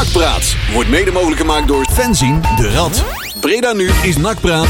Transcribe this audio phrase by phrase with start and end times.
[0.00, 3.04] Nakpraat wordt mede mogelijk gemaakt door Fenzin de Rad.
[3.40, 4.66] Breda nu is Nakpraat.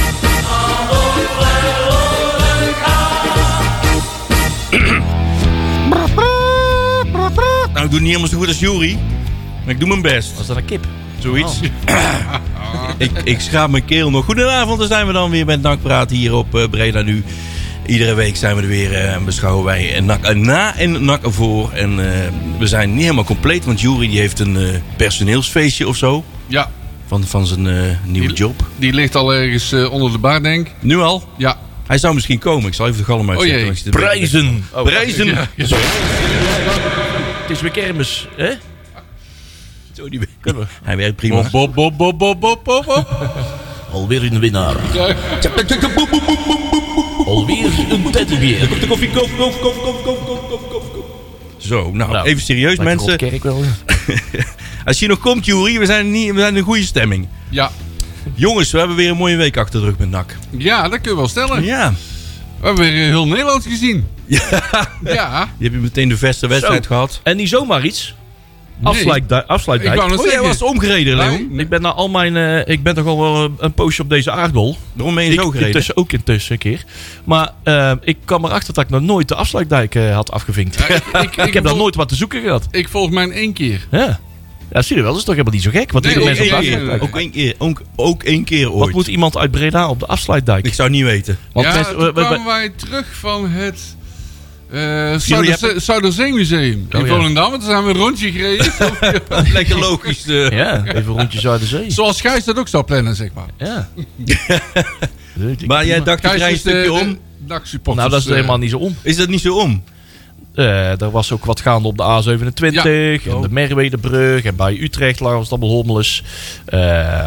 [7.73, 8.99] Nou, ik doe het niet helemaal zo goed als Jury.
[9.65, 10.37] Maar ik doe mijn best.
[10.37, 10.87] Was dat een kip?
[11.19, 11.61] Zoiets.
[12.99, 14.25] ik, ik schaap mijn keel nog.
[14.25, 17.25] Goedenavond, daar zijn we dan weer met Nakpraat hier op eh, Breda nu.
[17.91, 21.21] Iedere week zijn we er weer eh, en beschouwen wij een nak na en nak
[21.23, 21.73] voor.
[21.73, 22.29] En eh,
[22.59, 26.25] we zijn niet helemaal compleet, want Jury die heeft een eh, personeelsfeestje of zo.
[26.47, 26.71] Ja,
[27.07, 28.65] Van, van zijn eh, nieuwe Die- job.
[28.77, 30.73] die ligt al ergens eh, onder de bar, denk ik.
[30.81, 31.29] Nu al?
[31.37, 31.59] Ja.
[31.87, 32.67] Hij zou misschien komen.
[32.67, 33.59] Ik zal even de galm uitzetten.
[33.61, 33.69] jee.
[33.71, 34.65] ik zit een beetje- Prijzen.
[34.73, 35.27] Oh, Prijzen!
[35.27, 35.67] Ja, ja.
[37.43, 38.51] Het is weer kermis, hè?
[39.93, 40.21] Zo, die-
[40.85, 41.51] Hij werkt prima.
[41.51, 43.07] Bob, bob, bob, bob, bob, bob, bob.
[43.93, 44.77] Alweer een winnaar.
[44.95, 45.15] Ja.
[47.31, 48.69] Alweer een teddybeer.
[51.57, 53.17] Zo, nou, Nou, even serieus mensen.
[53.17, 53.63] kerk wel.
[54.85, 57.29] Als je nog komt, Jury, we zijn, niet, we zijn in een goede stemming.
[57.49, 57.71] Ja.
[58.35, 60.37] Jongens, we hebben weer een mooie week achter de rug met NAC.
[60.51, 61.65] ja, dat kun je wel stellen.
[61.65, 61.93] Ja.
[62.61, 64.07] We hebben weer eh, heel Nederland gezien.
[64.27, 64.89] ja.
[65.05, 65.49] Ja.
[65.59, 66.89] Je hebt meteen de beste wedstrijd Zo.
[66.95, 67.21] gehad.
[67.23, 68.15] En niet zomaar iets.
[68.83, 68.93] Nee.
[68.93, 69.47] Afsluitdijk.
[69.47, 69.95] afsluitdijk.
[70.03, 71.47] Ik nog Oh, jij was omgereden, Leon.
[71.51, 71.61] Nee.
[71.61, 72.37] Ik ben na al mijn.
[72.37, 74.77] eh, ik ben toch al wel een- een poosje op deze aardbol.
[74.93, 75.67] Waarom ben je Ik, zo gereden?
[75.67, 76.85] intussen ook intussen een keer.
[77.25, 80.75] Maar eh, ik kwam erachter dat ik nog nooit de afsluitdijk eh, had afgevinkt.
[80.79, 82.67] Ja, ik, ik, ik heb daar vol- nooit wat te zoeken gehad.
[82.71, 83.87] Ik volgens mij in één keer.
[83.91, 84.21] Ja.
[84.73, 85.11] Ja, zie je wel.
[85.11, 85.93] Dat is toch helemaal niet zo gek.
[85.93, 86.73] Want Nee, mensen op de één keer.
[86.75, 87.03] afsluitdijk.
[87.03, 88.85] Ook één keer, ook, ook één keer ooit.
[88.85, 90.67] Wat moet iemand uit Breda op de afsluitdijk?
[90.67, 91.39] Ik zou het niet weten.
[91.53, 93.97] Want ja, mensen- toen we- we- kwamen wij terug van het
[94.73, 94.81] uh,
[95.21, 97.15] hebben- Zuiderzeemuseum in Oh, ja.
[97.15, 97.51] Volendam.
[97.53, 98.73] Toen zijn we een rondje gereden.
[99.53, 100.27] Lekker logisch.
[100.27, 100.51] eh.
[100.51, 101.91] Ja, even een rondje Zuiderzee.
[101.91, 103.49] Zoals Gijs dat ook zou plannen, zeg maar.
[103.59, 103.89] Ja.
[105.67, 107.19] Maar jij dacht, ik rij een de, stukje de om.
[107.97, 108.97] Nou, dat is eh, helemaal niet zo om.
[109.03, 109.85] Is dat niet zo om?
[110.55, 112.85] Eh, er was ook wat gaande op de A27 Ja.
[113.33, 116.23] en de Merwedebrug en bij Utrecht lag het allemaal hommeles.
[116.65, 116.81] Eh,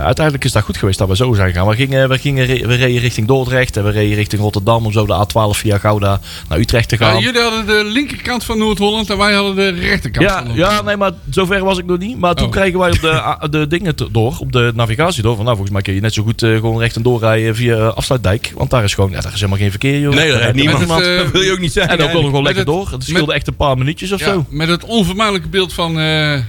[0.03, 1.67] uiteindelijk is dat goed geweest dat we zo zijn gegaan.
[1.67, 5.05] We, gingen, we, gingen, we reden richting Dordrecht en we reden richting Rotterdam om zo
[5.05, 7.19] de A12 via Gouda naar Utrecht te gaan.
[7.19, 10.75] jullie hadden de linkerkant van Noord-Holland en wij hadden de rechterkant Ja, van Noord-Holland.
[10.77, 12.17] ja, nee, maar zover was ik nog niet.
[12.19, 12.51] Maar toen Oh.
[12.51, 15.35] kregen wij op de, de dingen door, op de navigatie door.
[15.35, 17.55] Van, nou, volgens mij kun je net zo goed eh, gewoon recht en door rijden
[17.55, 18.51] via Afsluitdijk.
[18.55, 20.13] Want daar is gewoon, ja, daar is helemaal geen verkeer, joh.
[20.13, 21.05] Nee, dat rijdt Daar niemand.
[21.05, 21.91] Het, dat wil je ook niet zeggen.
[21.91, 22.89] En dan kon we gewoon lekker het- door.
[23.13, 24.45] Het scheelde echt een paar minuutjes of Ja, zo.
[24.49, 26.39] met het onvermijdelijke beeld van eh,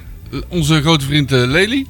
[0.49, 1.87] onze grote vriend eh, Lely.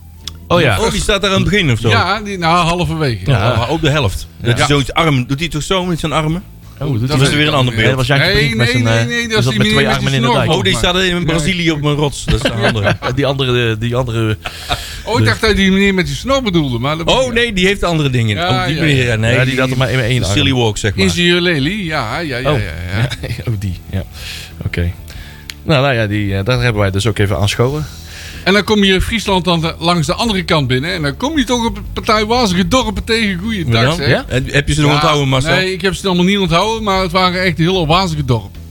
[0.48, 0.80] Oh ja.
[0.80, 1.88] Oh, die staat daar aan het begin of zo?
[1.88, 3.30] Ja, die, nou, halverwege.
[3.30, 3.56] Ja.
[3.56, 4.26] Maar op de helft.
[4.40, 4.62] Dat Ja.
[4.62, 5.26] is zo'n arm.
[5.26, 6.42] Doet hij toch zo met zijn armen?
[6.78, 7.96] Oh, Dat hij is weer een ander Nee, beeld.
[7.98, 10.12] dat was Jan Nee, met nee, zijn, nee, eh, nee, dat is met twee armen
[10.12, 10.50] in de dijk.
[10.50, 12.24] Oh, die staat in Brazilië op een rots.
[12.24, 12.96] Dat is de andere.
[13.14, 14.36] Die andere, die andere.
[15.04, 16.78] Oh, ik dacht dat die meneer met die snor bedoelde.
[16.78, 18.36] Maar dat Oh nee, die heeft andere dingen.
[18.36, 19.34] Ja, oh, die ja, meneer, ja, nee.
[19.34, 20.36] ja, die had er maar in één de arm.
[20.36, 21.04] silly walk, zeg maar.
[21.04, 22.52] Ingenieur Lely, ja, ja, ja.
[22.52, 22.58] Oh.
[22.58, 22.64] ja,
[22.98, 23.08] ja.
[23.48, 23.78] oh, die.
[23.90, 24.04] Ja.
[24.66, 24.92] Oké.
[25.62, 27.86] Nou, nou ja, die, eh, daar hebben wij dus ook even aanschouwen.
[28.44, 30.93] En dan kom je Friesland dan langs de andere kant binnen.
[30.93, 33.38] En dan kom je toch op het partij Wazige dorpen tegen.
[33.38, 34.25] Goeiedag, Ja, zeg.
[34.25, 35.55] En heb je ze nog onthouden, Marcel?
[35.55, 36.82] Nee, ik heb ze allemaal niet onthouden.
[36.82, 38.63] Maar het waren echt heel wazige dorpen.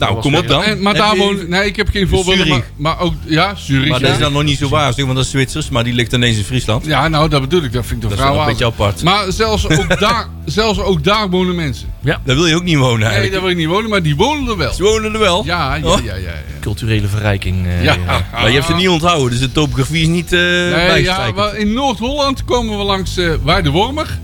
[0.00, 0.62] Nou, kom op dan.
[0.62, 1.50] En, maar daar je- wonen...
[1.50, 2.48] Nee, ik heb geen voorbeelden.
[2.48, 2.70] Maar, Zurich.
[2.76, 3.14] maar ook...
[3.24, 3.88] Ja, Zurich.
[3.90, 4.14] Maar dat ja.
[4.14, 5.68] is dan nog niet zo wazig, want dat is Zwitsers.
[5.68, 6.86] Maar die ligt ineens in Friesland.
[6.86, 7.72] Ja, nou, dat bedoel ik.
[7.72, 9.02] Dat vind ik toch Dat is wel vrij een beetje apart.
[9.02, 11.88] Maar zelfs ook, daar, zelfs ook daar wonen mensen.
[12.02, 13.32] Daar wil je ook niet wonen Nee, eigenlijk.
[13.32, 14.72] daar wil ik niet wonen, maar die wonen er wel.
[14.72, 15.44] Ze wonen er wel.
[15.44, 16.04] Ja, ja, Oh.
[16.04, 16.20] ja, ja.
[16.20, 16.32] ja.
[16.60, 17.66] Culturele verrijking.
[17.66, 17.96] eh, Ja.
[18.06, 18.26] ja.
[18.32, 21.72] Maar je hebt ze niet onthouden, dus de topografie is niet eh Nee, ja, in
[21.72, 24.18] Noord-Holland komen we langs eh Weidewormer.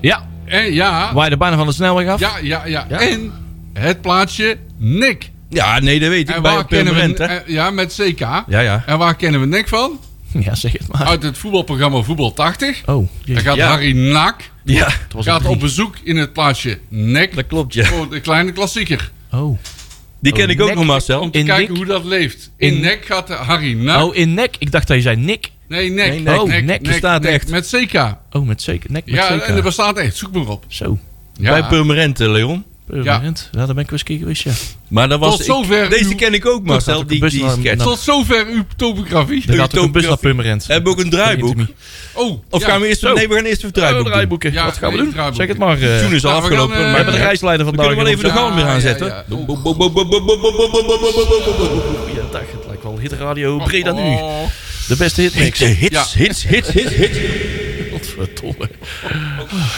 [0.00, 0.30] ja.
[0.44, 2.20] En ja, Waar je de bijna van de snelweg af.
[2.20, 3.00] ja, ja, ja, Ja.
[3.00, 3.32] En
[3.72, 5.30] het plaatsje Nek.
[5.48, 6.34] Ja, nee, dat weet ik.
[6.34, 7.00] En Bij waar kennen we...
[7.00, 7.24] Hè?
[7.24, 8.20] eh, Ja, met CK.
[8.20, 8.82] Ja, ja.
[8.86, 10.00] En waar kennen we Nek van?
[10.40, 11.04] Ja, zeg het maar.
[11.06, 12.82] Uit het voetbalprogramma Voetbal 80.
[12.86, 13.68] Oh, Daar gaat Ja.
[13.68, 17.34] Harry Nak Ja, het was een gaat op bezoek in het plaatsje Nek.
[17.34, 17.84] dat klopt, ja.
[17.84, 19.10] Voor de kleine klassieker.
[19.32, 19.58] Oh.
[20.20, 20.76] Die ken Oh, ik ook nek.
[20.76, 21.20] nog, Marcel.
[21.20, 22.50] Om te In kijken hoe dat leeft.
[22.56, 24.02] In, In- Nek gaat Harry Nak.
[24.02, 24.56] oh, in nek.
[24.58, 25.50] Ik dacht dat je zei Nick.
[25.68, 26.08] nee, Nek.
[26.10, 26.40] Nee, Nek.
[26.40, 27.50] Oh, Nek bestaat echt.
[27.50, 28.16] Met CK.
[28.32, 28.90] Oh, met zeker.
[28.92, 30.16] Nek met Ja, en er bestaat echt.
[30.16, 30.64] Zoek maar op.
[30.68, 30.98] Zo.
[31.38, 31.50] Ja.
[31.50, 32.64] Bij Purmerend, eh, Leon.
[32.86, 33.48] Permanent.
[33.52, 33.58] Ja.
[33.66, 34.50] daar ben ik wel eens geweest, ja.
[34.88, 35.30] Maar dat was...
[35.30, 37.06] Tot ik- zover deze uw- ken ik ook, Marcel.
[37.06, 37.82] Die, die naar- sketch.
[37.84, 39.44] Tot zover uw topografie.
[39.48, 40.16] Er gaat ook een bus naar.
[40.16, 40.66] Purmerend.
[40.66, 41.56] We hebben ook een draaiboek.
[42.12, 42.68] Oh, Of ja.
[42.68, 43.00] gaan we eerst...
[43.00, 43.12] Zo.
[43.14, 44.52] Nee, we gaan eerst even Oh, draaiboeken.
[44.52, 45.10] Ja, Wat gaan we doen?
[45.12, 45.36] draaiboeken.
[45.36, 45.80] Zeg het maar.
[45.96, 46.04] eh.
[46.04, 46.74] Toen is al Nou, we afgelopen.
[46.76, 47.86] eh, we maar hebben de reisleider we vandaag.
[47.94, 49.06] kunnen wel even de galm weer aanzetten.
[49.06, 49.24] ja,
[52.52, 54.00] het lijkt wel hitradio Breda nu.
[54.00, 54.42] Oh.
[54.88, 55.58] De beste hitmix.
[55.58, 57.18] Hits, hits, hits, hits, hits.
[58.26, 58.70] Godverdomme.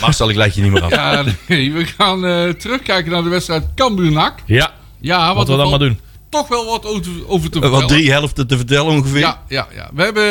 [0.01, 0.91] Marcel, ik leid je niet meer af.
[0.91, 4.39] Ja, nee, we gaan eh, terugkijken naar de wedstrijd Cambuur-NAC.
[4.47, 5.99] Ja, Ja, wat we dan maar doen.
[6.29, 7.81] Toch wel wat over, over te vertellen.
[7.81, 9.21] Wat drie helften te vertellen ongeveer.
[9.21, 9.91] Ja, ja, ja.
[9.95, 10.25] We hebben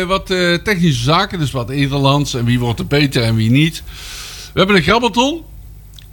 [0.00, 3.50] eh, wat eh, technische zaken, dus wat Nederlands en wie wordt er beter en wie
[3.50, 3.82] niet.
[4.52, 5.42] We hebben een grabbelton.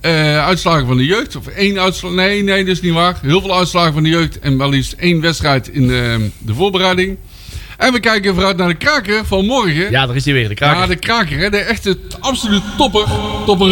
[0.01, 1.35] Eh, uitslagen van de jeugd.
[1.35, 2.11] Of één uitslag.
[2.11, 3.19] Nee, nee, dat is niet waar.
[3.21, 4.39] Heel veel uitslagen van de jeugd.
[4.39, 7.17] En wel liefst één wedstrijd in de, de voorbereiding.
[7.79, 9.91] En we kijken vooruit naar de kraker van morgen.
[9.91, 10.87] Ja, daar is hij weer, de Ja, kraker.
[10.87, 11.49] de kraker, hè.
[11.49, 13.05] De echte absoluut topper.
[13.45, 13.67] Topper.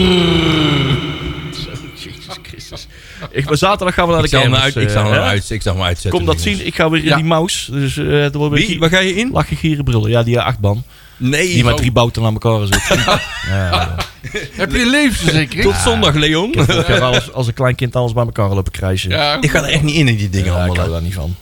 [1.96, 2.88] Jezus Christus.
[3.32, 4.60] Ik, zaterdag gaan we naar de Ik kermis.
[4.60, 5.28] uit, ik zal eh, hem hè?
[5.28, 6.12] uit, ik zal hem uitzetten.
[6.12, 6.66] Kom dat zien.
[6.66, 7.16] Ik ga weer in Ja.
[7.16, 7.72] die mouse.
[7.72, 8.80] Dus eh er wordt weer Wie?
[8.80, 9.30] Waar ga je in?
[9.32, 10.10] lachen, gieren, brullen.
[10.10, 10.84] Ja, die achtban.
[11.18, 12.88] Nee, Die met oh, drie bouten aan elkaar zit.
[13.08, 13.20] ja,
[13.50, 13.96] ja.
[14.52, 15.64] Heb je een levensverzekering?
[15.64, 16.52] tot zondag, Leon.
[16.54, 19.10] Ik heb alles, als een klein kind alles bij elkaar lopen krijgen.
[19.10, 20.76] Ja, Ik ga er echt niet in, in die dingen Ja, ik allemaal.
[20.78, 21.36] hou daar niet van.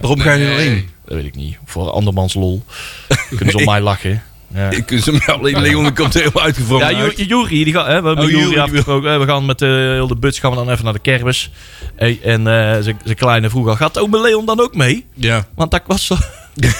[0.00, 0.66] Waarom ga je er Nee.
[0.76, 0.88] in?
[1.04, 1.56] Dat weet ik niet.
[1.64, 2.64] Voor andermans lol.
[3.36, 4.22] Kunnen ze op mij lachen.
[4.54, 4.70] Ja.
[4.70, 7.16] Ik kun ze alleen Leon komt er heel uitgevroren Ja, uit.
[7.18, 8.58] Ju- Jury, die gaat, hè, we hebben Oh, Jury.
[8.58, 9.20] afgesproken.
[9.20, 9.66] We gaan met de
[10.00, 11.50] hele bus gaan we dan even naar de kermis.
[11.96, 15.06] Hey, en eh, zijn kleine vroeg al, gaat ook met Leon dan ook mee?
[15.14, 15.46] Ja.
[15.54, 16.16] Want dat was zo...
[16.54, 16.70] die,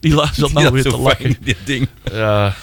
[0.00, 1.16] die laat zat nou weer te lachen.
[1.22, 1.88] fijn, dit ding.
[2.12, 2.54] Ja,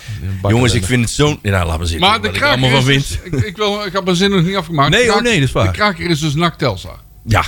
[0.48, 1.40] Jongens, ik vind het zo'n...
[1.42, 2.08] Ja, laat maar zitten.
[2.10, 3.08] Maar de wat ik kraker van is vind.
[3.32, 4.90] dus, ik, ik, wil, ik heb mijn zin nog niet afgemaakt.
[4.90, 5.66] Nee, De oh kraker- nee, dat is waar.
[5.66, 7.00] De kraker is dus NAC Telstar.
[7.26, 7.44] Ja.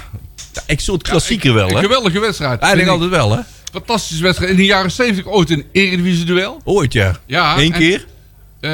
[0.54, 1.82] Ja ik soort klassieker wel, Een hè?
[1.82, 2.60] geweldige wedstrijd.
[2.60, 3.02] Eigenlijk ik.
[3.02, 3.40] altijd wel, hè?
[3.72, 4.52] Fantastische wedstrijd.
[4.52, 6.62] In de jaren 70 ooit een eredivisie duel.
[6.64, 7.20] Ooit, ja.
[7.26, 7.58] Ja.
[7.58, 8.06] Eén en- keer?
[8.60, 8.70] eh,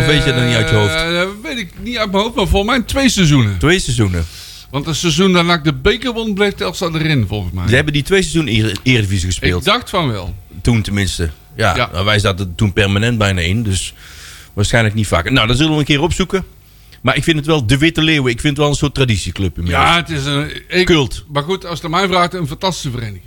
[0.00, 0.92] Of weet je dat niet uit je hoofd?
[1.14, 3.58] dat weet ik niet uit mijn hoofd, maar volgens mij twee seizoenen.
[3.58, 4.26] Twee seizoenen.
[4.70, 7.68] Want het seizoen dat NAC de beker won, bleef Telstar erin, volgens mij.
[7.68, 9.66] Ze hebben die twee seizoenen Ere- Eredivisie gespeeld.
[9.66, 10.34] ik dacht van wel.
[10.62, 11.30] Toen tenminste.
[11.56, 11.88] Ja, Ja.
[11.92, 13.62] nou, wij zaten toen permanent bijna in.
[13.62, 13.94] Dus
[14.52, 15.32] waarschijnlijk niet vaker.
[15.32, 16.44] Nou, dat zullen we een keer opzoeken.
[17.00, 18.32] Maar ik vind het wel de Witte Leeuwen.
[18.32, 19.84] Ik vind het wel een soort traditieclub inmiddels.
[19.86, 20.62] Ja, het is een...
[20.68, 21.24] Ik, Cult.
[21.32, 23.22] Maar goed, als het aan mij vraagt, een fantastische vereniging.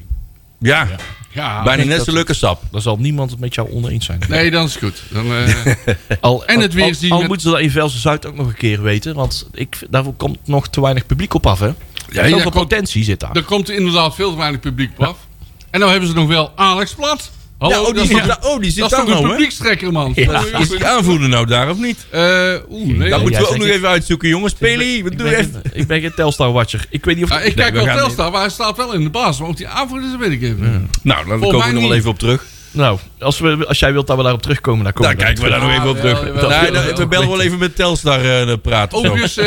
[0.59, 0.87] Ja,
[1.33, 1.63] Ja.
[1.63, 2.61] bijna net dat zo leuk als sap.
[2.71, 4.19] Daar zal niemand het met jou oneens zijn.
[4.29, 5.03] Nee, dan is het goed.
[5.09, 5.55] Dan, eh,
[6.21, 8.47] Al, En het weer al, zien al met- moeten ze dat in Velsen-Zuid ook nog
[8.47, 9.15] een keer weten.
[9.15, 11.65] Want ik, daarvoor komt nog te weinig publiek op af, hè?
[11.65, 11.73] ja,
[12.11, 13.33] Zoveel daar, komt, potentie zit daar.
[13.33, 15.17] daar komt er inderdaad veel te weinig publiek op af.
[15.69, 17.31] En dan hebben ze nog wel Alex Plat.
[17.61, 19.27] Hallo, Ja, oh, die zit, daar- oh, die zit dat is daar toch een nou,
[19.33, 20.15] publiekstrekker, man.
[20.15, 22.05] Is- die aanvoerder nou daar of niet?
[22.09, 22.97] Eh, Oeh, nee.
[22.97, 24.53] Dat Ja, moeten we ook nog even uitzoeken, jongens.
[24.53, 25.61] Peli, wat ik, doe je ben even?
[25.63, 26.85] geen, ik ben geen Telstar-watcher.
[26.89, 27.29] Ik weet niet of...
[27.29, 29.39] Ja, ik kijk we wel Telstar, maar hij staat wel in de baas.
[29.39, 30.71] Maar of die aanvoerder is, dat weet ik even.
[30.81, 31.03] niet.
[31.03, 32.43] Nou, dan Volgens komen we nog wel even op terug.
[32.71, 35.43] Nou, als, we, als jij wilt dat we daarop terugkomen, dan komen Daar we kijken
[35.43, 36.21] we daar nog Ah, even op terug.
[36.21, 36.95] wel.
[36.95, 38.97] we bellen wel even met Telstar eh, praten.
[38.97, 39.45] Overigens, eh,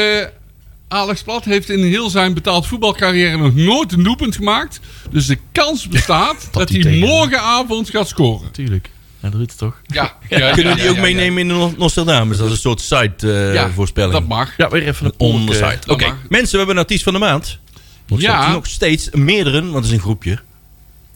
[0.94, 4.80] Alex Plat heeft in heel zijn betaald voetbalcarrière nog nooit een doelpunt gemaakt.
[5.10, 8.50] Dus de kans bestaat dat, hij hij tegen- morgenavond gaat scoren.
[8.52, 8.90] Tuurlijk.
[9.20, 9.80] Ja, dat doet het toch?
[9.86, 12.36] Ja, ja, Kunnen we ja, die ja, ook ja, meenemen in de Nos- Nostradamus?
[12.36, 13.00] Dat is een soort ja.
[13.00, 14.12] site-voorspelling.
[14.12, 14.56] Dat mag.
[14.56, 15.90] Ja, weer even een On the polk, eh, site.
[15.92, 17.58] Oké, mensen, we hebben een artiest van de maand.
[18.06, 18.52] Nog Ja.
[18.52, 20.38] nog steeds meerdere, want het is een groepje.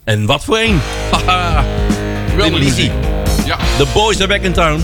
[0.03, 0.81] En wat voor één?
[1.11, 1.65] Haha,
[2.37, 2.59] Lizzie.
[2.59, 2.91] muziek.
[3.45, 3.57] Ja.
[3.77, 4.81] The boys are back in town.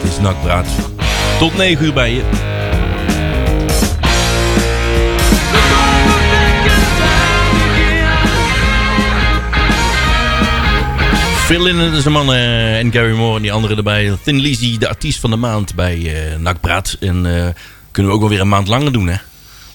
[0.00, 0.66] Het is nakpraat.
[1.38, 2.54] Tot 9 uur bij je.
[11.46, 14.16] Phil Linnen is een man eh, en Gary Moore en die andere erbij.
[14.22, 16.96] Thin Lizzy, de artiest van de maand bij eh Nakpraat.
[17.00, 17.46] En eh,
[17.90, 19.16] kunnen we ook wel weer een maand langer doen, hè?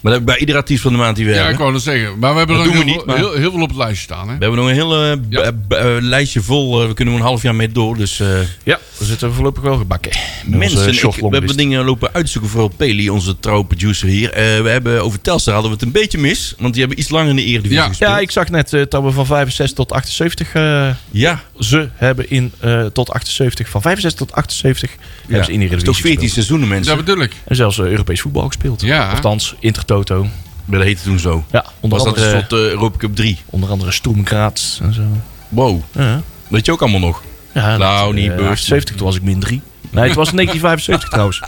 [0.01, 1.61] Maar dat bij iedere artiest van de maand die we Ja, ik hebben.
[1.61, 2.19] wou dat zeggen.
[2.19, 4.29] Maar we hebben er we heel, niet, maar- heel, heel veel op het lijstje staan.
[4.29, 4.37] Hè?
[4.37, 5.51] We hebben nog een Ja.
[5.67, 6.81] b- eh, lijstje vol.
[6.81, 7.97] Eh, we kunnen er een half jaar mee door.
[7.97, 8.27] Dus eh,
[8.63, 10.11] Ja, we zitten voorlopig wel gebakken.
[10.45, 12.49] Mensen, ik- we hebben dingen lopen uitzoeken.
[12.51, 14.31] Vooral Peli, onze trouwe producer hier.
[14.33, 16.53] Eh, we hebben over Telstar hadden we het een beetje mis.
[16.57, 17.87] Want die hebben iets langer in de Eredivisie Ja.
[17.87, 18.11] gespeeld.
[18.11, 20.53] Ja, ik zag net eh, dat we van 65 tot 78...
[20.53, 21.41] eh, ja.
[21.59, 24.91] ze hebben in eh, tot 78, van 65 tot 78
[25.27, 26.31] hebben ze in de Dat is Eredivisie toch 14 gespeeld.
[26.33, 26.95] seizoenen, mensen.
[26.95, 27.31] Dat bedoel ik.
[27.45, 28.81] En zelfs eh, Europees voetbal gespeeld.
[28.81, 29.09] Ja.
[29.11, 29.55] Althans,
[29.97, 30.27] Intertoto.
[30.65, 31.43] Dat heette toen zo.
[31.51, 33.37] Ja, onder Was dat een andere, soort eh, Europa Cup 3?
[33.45, 33.91] onder andere
[34.23, 35.01] Graz en zo.
[35.49, 35.81] Wow.
[35.91, 37.23] Ja, Weet je ook allemaal nog?
[37.53, 38.51] ja Nou, dat, niet eh, bewust.
[38.63, 39.61] 78, toen was ik min 3.
[39.89, 41.39] Nee, het was 1975 trouwens.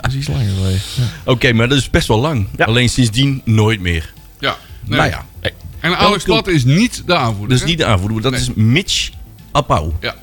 [0.00, 0.80] Dat is iets langer geleden.
[0.96, 1.02] Ja.
[1.32, 2.46] Oké, maar dat is best wel lang.
[2.56, 2.64] Ja.
[2.64, 4.12] Alleen sindsdien nooit meer.
[4.38, 4.56] Ja.
[4.84, 4.98] Nee.
[4.98, 5.24] Nou ja,
[5.80, 7.48] En Alex Plat is niet de aanvoerder.
[7.48, 8.22] dat is niet de aanvoerder.
[8.22, 8.40] Dat Nee.
[8.40, 9.10] is Mitch
[9.50, 9.92] Appau.
[10.00, 10.14] Ja.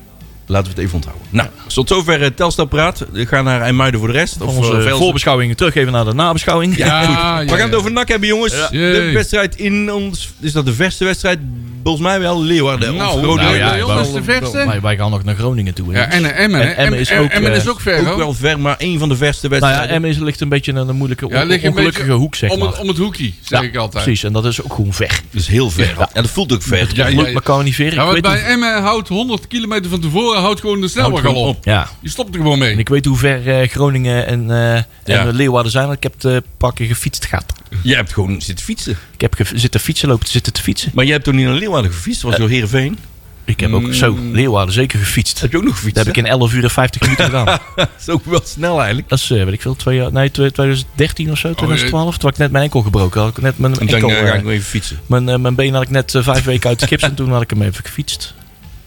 [0.48, 1.26] Laten we het even onthouden.
[1.30, 3.04] Nou, tot zover uh, Telstar praat.
[3.12, 4.40] We gaan naar IJmuiden voor de rest.
[4.40, 6.76] Of, onze eh, voorbeschouwingen terug even naar de nabeschouwing.
[6.76, 8.52] Ja, ja, We gaan het over NAC hebben, jongens.
[8.52, 8.68] Ja.
[8.70, 10.32] De wedstrijd in ons...
[10.40, 11.38] Is dat de verste wedstrijd?
[11.82, 12.96] Volgens mij wel Leeuwarden.
[12.96, 13.56] Nou, nou Leeuwen.
[13.56, 14.66] ja, wel- dat is de verste.
[14.66, 15.92] Wij, wij gaan nog naar Groningen toe.
[15.92, 15.98] hè.
[16.00, 16.60] Ja, en eh, Emmen.
[16.60, 18.16] En Emmen is ook, Emmen is eh, ook ver, Ook hoor.
[18.16, 19.88] wel ver, maar één van de verste Nou wedstrijden.
[19.88, 22.50] ja, Emmen ligt een beetje in een moeilijke, Ja, on- ligt een ongelukkige hoek, zeg
[22.50, 22.68] om, maar.
[22.68, 24.04] het, om het hoekje, zeg Ja, ik altijd.
[24.04, 25.20] Precies, en dat is ook gewoon ver.
[25.30, 25.84] Dat is heel ver.
[25.98, 26.20] Ja, Ja.
[26.22, 26.88] dat voelt ook ver.
[26.94, 27.32] Ja, lukt ja.
[27.32, 28.20] elkaar niet ver.
[28.20, 31.56] Bij Emmen houdt 100 kilometer van tevoren houdt gewoon de snelweg al op.
[31.56, 31.64] op.
[31.64, 32.72] ja, Je stopt er gewoon mee.
[32.72, 35.26] en ik weet hoe ver eh, Groningen en, eh, Ja.
[35.26, 35.90] en Leeuwarden zijn.
[35.90, 37.52] Ik heb het pakken gefietst gaat.
[37.82, 38.96] Je hebt gewoon zitten fietsen.
[39.14, 40.90] Ik heb zitten fietsen, lopen zitten te fietsen.
[40.94, 42.22] Maar je hebt toen niet naar Leeuwarden gefietst.
[42.22, 42.98] Was door Heerenveen.
[43.44, 45.40] Ik heb ook zo Leeuwarden zeker gefietst.
[45.40, 45.94] Heb je ook nog gefietst?
[45.96, 47.58] Dat heb ik in 11 uur en 50 minuten gedaan.
[47.76, 49.08] Dat is ook wel snel eigenlijk.
[49.08, 52.12] Dat is, eh, weet ik veel, twee jaar, nee, twee- 2013 of zo, 2012.
[52.18, 53.20] Toen had ik net mijn enkel gebroken.
[53.20, 54.98] Had ik net mijn, enkel, eh, ga eh, ik nog even fietsen.
[55.06, 57.30] mijn, eh, mijn been had ik net eh, vijf weken uit de gips en toen
[57.32, 58.34] had ik hem even gefietst.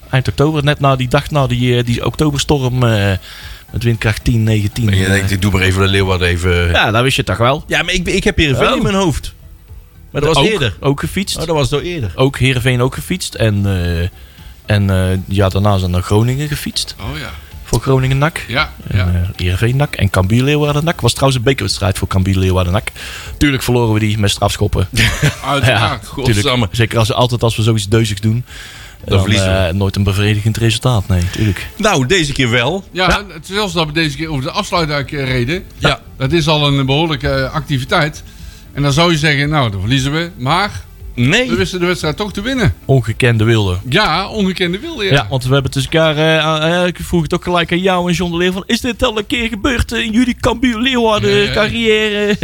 [0.09, 3.11] Eind oktober, net na die dag, na die, eh, die oktoberstorm eh,
[3.71, 4.89] met windkracht 10, 19.
[4.89, 6.69] En je eh, denkt, ik doe maar even de Leeuwarden even...
[6.69, 7.63] ja, dat wist je toch wel.
[7.67, 8.75] Ja, maar ik, ik heb Heerenveen Oh.
[8.75, 9.33] in mijn hoofd.
[10.11, 10.75] Maar dat was ook, eerder.
[10.79, 11.37] Ook gefietst.
[11.37, 12.11] Oh, dat was door eerder.
[12.15, 13.33] Ook Heerenveen ook gefietst.
[13.35, 14.07] En eh,
[14.65, 16.95] En eh ja, daarna zijn naar Groningen gefietst.
[16.99, 17.29] Oh ja.
[17.63, 18.45] Voor Groningen NAC.
[18.47, 19.29] Ja, En ja.
[19.37, 19.95] eh IRV NAC.
[19.95, 21.01] En Cambuur Leeuwarden NAC.
[21.01, 22.91] Was trouwens een bekerwedstrijd voor Cambuur Leeuwarden NAC.
[23.37, 24.87] Tuurlijk verloren we die met strafschoppen.
[25.45, 26.01] Uiteraard.
[26.15, 26.33] tuurlijk.
[26.35, 26.67] Godsamme.
[26.71, 28.43] Zeker als, altijd als we zoiets deuzigs doen.
[29.05, 29.67] Dan, verliezen we.
[29.67, 31.07] eh, nooit een bevredigend resultaat.
[31.07, 31.67] Nee, tuurlijk.
[31.77, 32.83] Nou, deze keer wel.
[32.91, 35.63] Ja, het is zelfs dat we deze keer over de afsluitdijk eh, reden.
[35.77, 36.01] Ja.
[36.17, 38.23] Dat is al een behoorlijke eh, activiteit.
[38.73, 40.29] En dan zou je zeggen, nou, dan verliezen we.
[40.37, 40.83] Maar
[41.27, 41.49] Nee.
[41.49, 42.73] we wisten de wedstrijd toch te winnen.
[42.85, 43.77] Ongekende wilde.
[43.89, 45.11] Ja, ongekende wilde Ja.
[45.11, 45.27] ja.
[45.29, 46.15] want we hebben tussen elkaar...
[46.17, 48.51] eh, eh, ik vroeg het ook gelijk aan jou en John de Leeuw.
[48.51, 51.53] Van, is dit al een keer gebeurd in jullie Cambuur Leeuwarden ja.
[51.53, 52.35] carrière?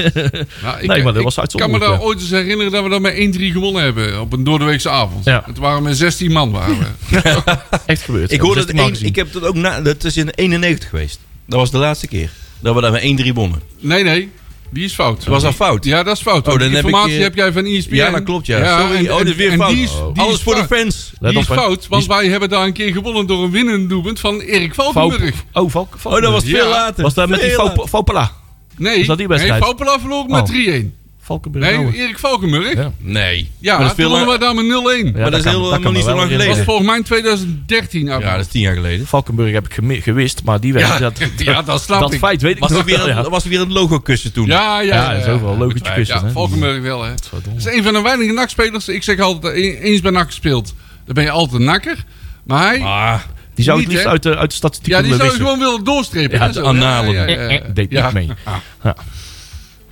[0.63, 2.89] Nou, ik, Nee, maar dat ik was kan me daar ooit eens herinneren dat we
[2.89, 4.22] dat met 1-3 gewonnen hebben.
[4.22, 5.25] Op een doordeweekse avond.
[5.25, 5.44] Ja.
[5.46, 6.51] Het waren met 16 man.
[6.51, 6.88] Waren we.
[7.86, 8.32] Echt gebeurd.
[8.32, 9.08] Ik Ja, hoorde 16 het maal één, gezien.
[9.10, 11.20] ik heb dat ook na, dat is in 91 geweest.
[11.46, 12.29] Dat was de laatste keer.
[12.60, 13.62] Dat we daar met 1-3 wonnen.
[13.79, 14.32] Nee, nee.
[14.69, 15.25] Die is fout.
[15.25, 15.86] Was dat fout?
[15.86, 16.48] Ja, dat is fout.
[16.48, 17.95] Oh, Oh, dan die heb ik, informatie heb jij van ESPN.
[17.95, 18.79] Ja, dat klopt, ja.
[18.79, 18.95] Sorry.
[19.05, 19.69] en- oh, dit is weer en fout.
[19.69, 21.12] Die is, die Alles voor de fans.
[21.19, 23.89] Let Die is op, fout, want wij hebben daar een keer gewonnen door een winnend
[23.89, 25.36] doelpunt van Erik Valkenburg.
[25.51, 26.50] Valk- Oh, Valk, Oh, dat was Ja.
[26.57, 27.03] veel later.
[27.03, 27.88] Was dat met die.
[27.88, 28.31] Faupala?
[28.77, 29.63] Nee, Was dat die wedstrijd?
[29.63, 30.48] nee verloor met Oh.
[30.48, 30.95] 3-1.
[31.25, 31.65] Valkenburg.
[31.65, 31.96] Nee, Ouwe.
[31.98, 32.74] Erik Valkenburg.
[32.74, 32.82] Ja.
[32.82, 33.50] Ja, Nee.
[33.62, 35.05] maar dat toen wonnen wij daar met 0-1.
[35.05, 35.53] Ja, Maar dat is nog
[35.94, 36.63] niet zo wel lang Dat was geleden.
[36.65, 38.12] volgens mij in 2013.
[38.12, 39.08] uit Ja, dat is tien jaar geleden.
[39.08, 41.01] Valkenburg heb ik gewist, maar die wedstrijd...
[41.20, 42.20] dat, Ja, dat snap dat ik.
[42.20, 43.17] feit weet ik Was nog er weer wel, ja.
[43.17, 44.46] een, was er weer een logo kussen toen?
[44.48, 46.29] Ja, ja, Ja, dat is ook wel een logootje kussen, Ja.
[46.32, 47.10] Valkenburg wel, hè.
[47.32, 48.88] Dat is een van de weinige nakspelers.
[48.88, 50.74] Ik zeg altijd, e- eens bij nak gespeeld,
[51.05, 52.03] dan ben je altijd een nakker.
[52.44, 53.20] Maar hij, Ah,
[53.55, 55.60] Die zou ik Niet, liefst uit de, uit de statistiek ja, die zou je gewoon
[55.60, 56.38] willen doorstrepen.
[56.39, 56.65] Ja, de zo.
[56.65, 57.13] analen.
[57.13, 57.60] Ja, ja, ja, ja.
[57.74, 58.03] Deed Ja.
[58.05, 58.29] niet mee.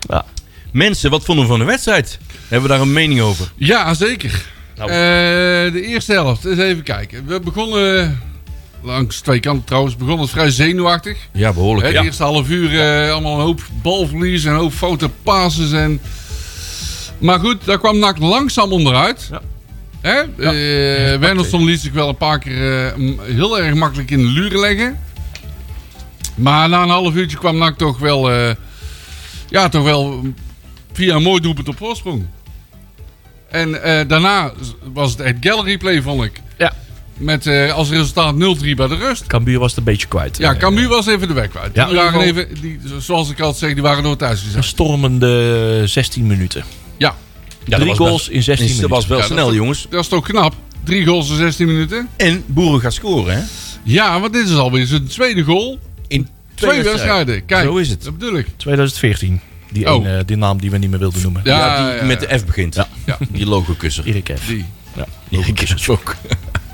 [0.10, 0.26] Ja.
[0.74, 2.20] Mensen, wat vonden we van de wedstrijd?
[2.48, 3.52] Hebben we daar een mening over?
[3.56, 4.46] Ja, zeker.
[4.78, 4.90] Nou.
[4.90, 7.26] Eh, de eerste helft, eens even kijken.
[7.26, 8.20] We begonnen,
[8.82, 11.18] langs twee kanten trouwens, begonnen het vrij zenuwachtig.
[11.32, 11.92] Ja, behoorlijk.
[11.92, 12.00] Ja.
[12.00, 15.72] De eerste half uur eh, allemaal een hoop balverlies en een hoop foute passes.
[15.72, 16.02] En...
[17.18, 19.30] Maar goed, daar kwam NAC langzaam onderuit.
[19.32, 19.42] Ja.
[20.02, 20.20] Hè?
[20.22, 25.00] Eh, Wernersson liet zich wel een paar keer heel erg makkelijk in de luren leggen.
[26.36, 28.32] Maar na een half uurtje kwam NAC toch wel,
[29.50, 30.24] ja, toch wel
[30.94, 32.26] via een mooi doelpunt op voorsprong.
[33.50, 34.54] En eh, daarna
[34.94, 36.42] was het echt gallery play, vond ik.
[36.58, 36.74] Ja.
[37.18, 38.38] Met eh, als resultaat 0-3
[38.76, 39.28] bij de rust.
[39.28, 40.38] Cambuur was het een beetje kwijt.
[40.38, 41.76] Ja, Cambuur was even de weg kwijt.
[41.76, 44.64] Ja, die waren even, die, zoals ik altijd zeg, die waren door thuis Een gezet.
[44.64, 46.64] stormende 16 minuten.
[46.98, 47.16] Ja,
[47.66, 48.96] Ja, Drie was goals best- in 16 Dat minuten.
[48.96, 49.88] was wel Ja, dat snel, jongens.
[49.90, 50.54] dat is toch knap.
[50.84, 52.10] Drie goals in 16 minuten.
[52.18, 53.42] En Boeren gaat scoren, hè?
[53.84, 55.80] Ja, want dit is alweer zijn tweede goal.
[56.08, 57.46] In Twee, wedstrijden.
[57.46, 58.04] Kijk, Zo is het.
[58.04, 58.48] dat bedoel ik.
[58.58, 59.40] 2014.
[59.74, 60.06] Die, Oh.
[60.06, 61.42] ene, die naam die we niet meer wilden noemen.
[61.44, 62.28] Ja, Ja, die ja, met ja.
[62.28, 62.76] de F begint.
[62.76, 62.88] Ja.
[63.06, 63.18] Ja.
[63.30, 64.06] Die logo-kusser.
[64.06, 64.48] Erik F.
[64.48, 64.66] Die.
[64.96, 65.06] Ja.
[65.30, 66.16] Logo-kusser ook.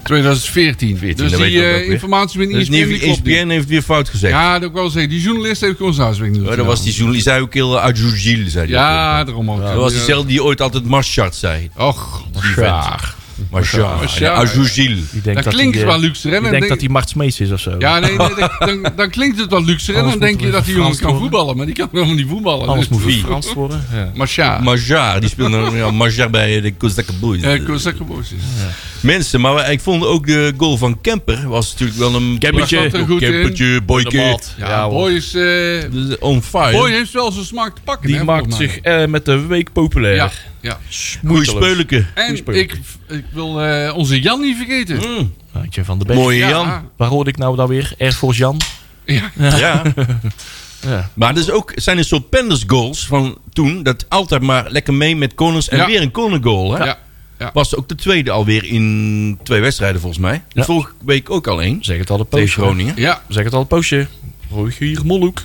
[0.03, 0.97] 2014.
[0.97, 1.93] 14, dus dat die weet ik ook eh, weer.
[1.93, 3.05] informatie met Dus ESPN.
[3.09, 4.33] ESPN heeft weer fout gezegd.
[4.33, 5.09] Ja, dat wil ik wel zeggen.
[5.11, 7.79] Die journalist heeft gewoon huiswerk niet Oh, dat was die journalist, die zei ook heel
[7.79, 8.81] uit Gilles, zei die ook.
[8.81, 9.61] Ja, daarom ook.
[9.61, 11.69] Dat was diezelfde die ooit altijd Marchard zei.
[11.77, 12.41] Och, Die
[14.19, 14.45] Ja.
[14.45, 16.51] Die denkt dat dat klinkt eh, wel luxe Die rennen.
[16.51, 17.75] denkt Denk- dat hij Mart Smeets is of zo.
[17.79, 18.17] Ja, nee, nee
[18.59, 20.09] dan, dan, klinkt het wel luxe rennen.
[20.11, 21.57] Dan denk je dat die jongen kan voetballen.
[21.57, 22.67] Maar die kan helemaal niet voetballen.
[22.67, 23.19] Alles Dus- moet Wie?
[23.23, 23.83] Frans worden.
[24.35, 25.19] Ja.
[25.19, 27.41] Die speelde ja, Marchard bij de Kozakke Boys.
[27.41, 28.33] Eh, Kozak Boys.
[29.01, 32.37] Mensen, maar ik vond ook de goal van Kemper was natuurlijk wel een...
[32.39, 32.77] Kempertje.
[32.79, 33.05] Er.
[33.19, 34.17] Kempertje, boyke.
[34.17, 34.89] Ja, Ja.
[34.89, 35.33] Boy is...
[35.33, 35.41] eh,
[35.91, 36.71] Dus On fire.
[36.71, 38.07] Boy heeft wel zijn smaak te pakken.
[38.07, 40.15] Die hè, maakt zich eh, met de week populair.
[40.15, 40.31] Ja,
[40.61, 40.79] ja.
[41.27, 42.05] Goeie.
[42.13, 42.77] En ik,
[43.07, 44.95] ik wil eh, onze Jan niet vergeten.
[45.09, 46.49] Mm, Handje van de mooie Ja.
[46.49, 46.89] Jan.
[46.97, 47.93] Waar hoorde ik nou dan weer?
[47.99, 48.57] Air Force Jan.
[49.05, 49.31] Ja.
[49.37, 49.57] Ja.
[49.57, 49.81] Ja.
[51.13, 53.83] Maar er is ook, zijn een soort penders goals van toen.
[53.83, 55.69] Dat altijd maar lekker mee met corners.
[55.69, 55.85] En Ja.
[55.85, 56.71] weer een corner goal.
[56.77, 56.83] Hè?
[56.85, 56.97] Ja.
[57.39, 57.49] Ja.
[57.53, 60.41] Was ook de tweede alweer in twee wedstrijden volgens mij.
[60.51, 60.63] Ja.
[60.63, 61.83] vorige week ook al één.
[61.83, 62.61] Zeg het al een Tegen poosje.
[62.61, 62.93] Groningen.
[62.97, 64.07] Ja, Zeg het al een poosje.
[64.51, 65.41] Rogier Molhoek.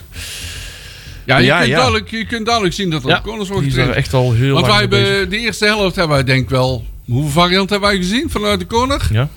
[1.26, 1.76] ja, je, Ja, kunt ja.
[1.76, 3.95] Duidelijk, je kunt duidelijk zien dat er Ja, op corners wordt getraind.
[3.95, 5.09] echt al heel Want wij lang mee bezig.
[5.14, 6.85] hebben de eerste helft hebben wij denk ik wel...
[7.06, 9.08] Hoeveel varianten hebben wij gezien vanuit de corner?
[9.12, 9.28] Ja,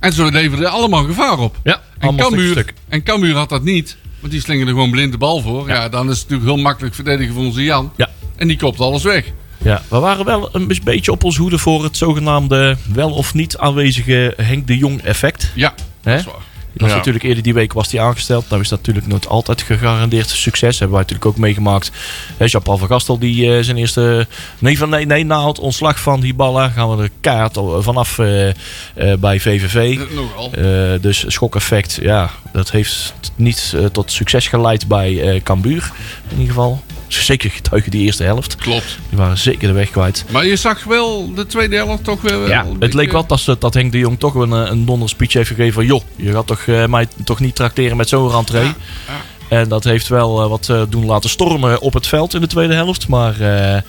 [0.00, 1.56] En ze leverden allemaal gevaar op.
[1.64, 2.74] ja En Cambuur, stuk.
[2.88, 3.96] en Cambuur had dat niet.
[4.20, 5.68] Want die slingerde gewoon blind de bal voor.
[5.68, 5.88] Ja.
[5.88, 7.92] dan is het natuurlijk heel makkelijk verdedigen voor onze Jan.
[7.96, 8.08] Ja.
[8.36, 9.24] En die kopt alles weg.
[9.62, 13.56] Ja, we waren wel een beetje op ons hoede voor het zogenaamde wel of niet
[13.58, 15.50] aanwezige Henk de Jong effect.
[15.54, 16.34] Ja, dat is waar.
[16.72, 18.48] Die natuurlijk eerder die week was die aangesteld.
[18.48, 20.78] Nou is dat natuurlijk nooit altijd gegarandeerd succes.
[20.78, 21.90] Hebben wij natuurlijk ook meegemaakt.
[22.38, 24.26] Jean-Paul van Gastel die eh, zijn eerste...
[24.58, 28.48] Nee, van, nee, nee, na het ontslag van Hiballa gaan we de kaart vanaf eh,
[28.48, 28.54] eh,
[29.18, 29.98] bij VVV.
[30.14, 30.50] Nogal.
[31.00, 35.90] Dus schokeffect, ja, dat heeft niet tot succes geleid bij Cambuur.
[36.28, 36.82] In ieder geval.
[37.18, 38.56] Zeker getuigen die eerste helft.
[38.56, 38.98] Klopt.
[39.08, 40.24] Die waren zeker de weg kwijt.
[40.30, 42.38] Maar je zag wel de tweede helft toch weer...
[42.38, 44.84] wel Ja, het beetje- leek wel dat, dat Henk de Jong toch een, eh, een
[44.84, 45.86] donder speech heeft gegeven van...
[45.86, 48.64] joh, je gaat toch, eh, mij toch niet trakteren met zo'n rentree.
[48.64, 48.74] Ja,
[49.48, 52.74] En dat heeft wel eh, wat doen laten stormen op het veld in de tweede
[52.74, 53.08] helft.
[53.08, 53.82] Maar eh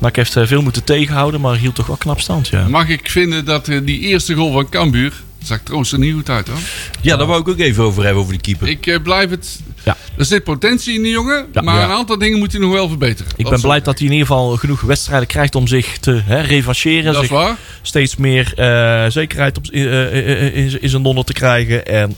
[0.00, 2.68] NAC heeft veel moeten tegenhouden, maar hield toch wel knap stand, ja.
[2.68, 5.12] Mag ik vinden dat die eerste goal van Cambuur...
[5.42, 6.58] Zag Troost er niet goed uit, hoor.
[7.00, 8.68] Ja, daar wou ik ook even over hebben, over die keeper.
[8.68, 9.60] Ik blijf het...
[9.88, 9.96] Ja.
[10.16, 11.60] Er zit potentie in die jongen, Ja.
[11.60, 13.32] maar een aantal dingen moet hij nog wel verbeteren.
[13.36, 16.40] Ik ben blij dat hij in ieder geval genoeg wedstrijden krijgt om zich te hè,
[16.40, 17.12] revancheren.
[17.12, 17.56] Dat is waar.
[17.82, 21.86] steeds meer eh, zekerheid op, in, eh, eh, in, in zijn donder te krijgen.
[21.86, 22.16] En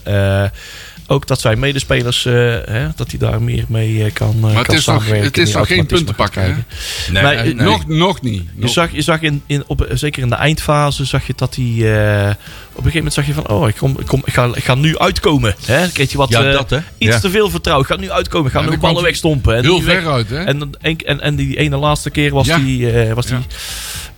[1.10, 2.32] ook dat zijn medespelers, eh,
[2.64, 5.26] hè, dat hij daar meer mee eh, kan, eh, het kan is nog- samenwerken.
[5.26, 6.42] het is die nog geen punten pakken.
[7.12, 7.64] Nee, Nee, nee, nee.
[7.66, 8.42] Nog, nog niet.
[8.54, 8.70] Je Nog.
[8.70, 11.64] zag, je zag in, in, op, zeker in de eindfase, zag je dat hij...
[11.64, 12.30] eh,
[12.72, 14.64] op een gegeven moment zag je van, oh, ik, kom, ik, kom, ik, ga, ik
[14.64, 15.54] ga nu uitkomen.
[15.66, 15.80] Hè?
[15.80, 16.78] Dan kreeg je wat, Ja, eh, dat, hè?
[16.98, 17.20] iets Ja.
[17.20, 17.86] te veel vertrouwen.
[17.88, 19.56] Ik ga nu uitkomen, ik ga Ja, nu ballen wegstompen.
[19.56, 20.36] En Heel die weg- ver uit, hè?
[20.44, 23.36] en, en, en, en die ene laatste keer was eh, was Ja.
[23.36, 23.46] die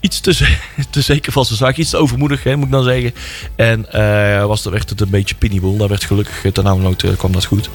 [0.03, 0.57] iets te,
[0.91, 1.77] te zeker van zijn zaak.
[1.77, 3.15] Iets te overmoedig, hè, moet ik dan zeggen.
[3.57, 5.77] En eh, was, werd het een beetje penibel.
[5.77, 7.69] Daar werd gelukkig uh, ten nood kwam dat goed.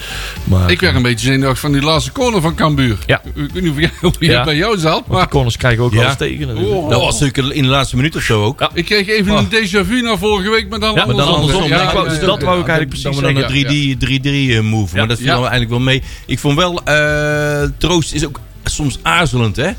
[0.43, 2.97] Maar, Ik werd een beetje zenuwachtig van die laatste corner van Cambuur.
[3.05, 3.21] Ja.
[3.23, 4.43] Ik weet niet of jij- Ja.
[4.43, 5.97] bij jou zat, want de maar corners krijgen ook Ja.
[5.97, 6.57] wel eens tegen.
[6.57, 6.89] Oh.
[6.89, 8.59] Dat was natuurlijk in de laatste minuut of zo ook.
[8.59, 8.69] Ja.
[8.73, 9.39] ik kreeg even Oh.
[9.39, 11.61] een déjà vu naar vorige week, maar dan Ja, maar dan andersom.
[11.61, 11.87] andersom.
[11.87, 13.43] Ik wou- dus dat wou ik eigenlijk precies dan zeggen.
[13.43, 14.95] een 3D 3-3 eh, move.
[14.95, 16.03] Maar dat viel dan eigenlijk wel mee.
[16.25, 19.69] Ik vond wel, eh, Troost is ook soms aarzelend, hè?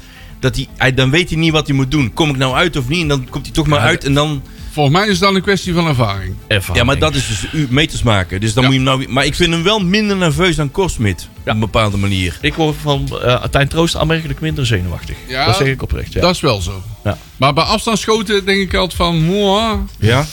[0.40, 2.12] Dat hij, hij, dan weet hij niet wat hij moet doen.
[2.12, 3.00] Kom ik nou uit of niet?
[3.02, 4.04] En dan komt hij toch maar uit.
[4.04, 6.35] En dan, Volgens mij is het dan een kwestie van ervaring.
[6.47, 6.76] Ervaring.
[6.76, 8.40] ja, maar dat is dus u- meters maken.
[8.40, 8.68] Dus dan Ja.
[8.71, 11.28] moet je hem nou, maar ik vind hem wel minder nerveus dan Korsmit.
[11.40, 12.38] Op een bepaalde manier.
[12.40, 15.16] Ik word van uh, Tijn Troost aanmerkelijk minder zenuwachtig.
[15.28, 16.12] Ja, dat zeg ik oprecht.
[16.12, 16.21] Ja.
[16.21, 16.83] Dat is wel zo.
[17.04, 17.18] Ja.
[17.37, 19.23] Maar bij afstandsschoten denk ik altijd van...
[19.25, 20.26] Moa, Ja?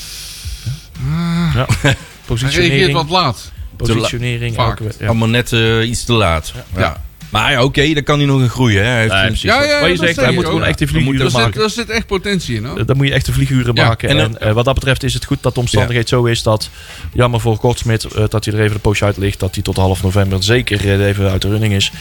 [1.54, 1.66] Ja.
[1.66, 3.52] hij reageert Positionering, wat laat.
[3.78, 4.56] positionering.
[4.56, 4.80] Vaak.
[4.80, 5.06] elke- ja.
[5.08, 6.54] Allemaal net eh, iets te laat.
[6.76, 7.04] Ja.
[7.42, 8.84] Maar ja, oké, dan kan hij nog in groeien.
[8.84, 8.90] Hè.
[8.90, 9.50] Hij heeft Nee, een- precies.
[9.50, 11.60] Ja, ja, Wat je dat zegt, zeg hij moet gewoon echt de vlieguren Daar maken.
[11.60, 12.86] daar zit echt potentie in, hoor.
[12.86, 14.10] Dan moet je echt de vlieguren Ja, maken.
[14.10, 16.44] en En, dan- eh, wat dat betreft is het goed dat de omstandigheid zo is
[16.44, 16.70] dat,
[17.14, 19.40] jammer voor Kortsmit, eh, dat hij er even een poosje uit ligt.
[19.40, 21.92] Dat hij tot half november zeker eh, even uit de running is.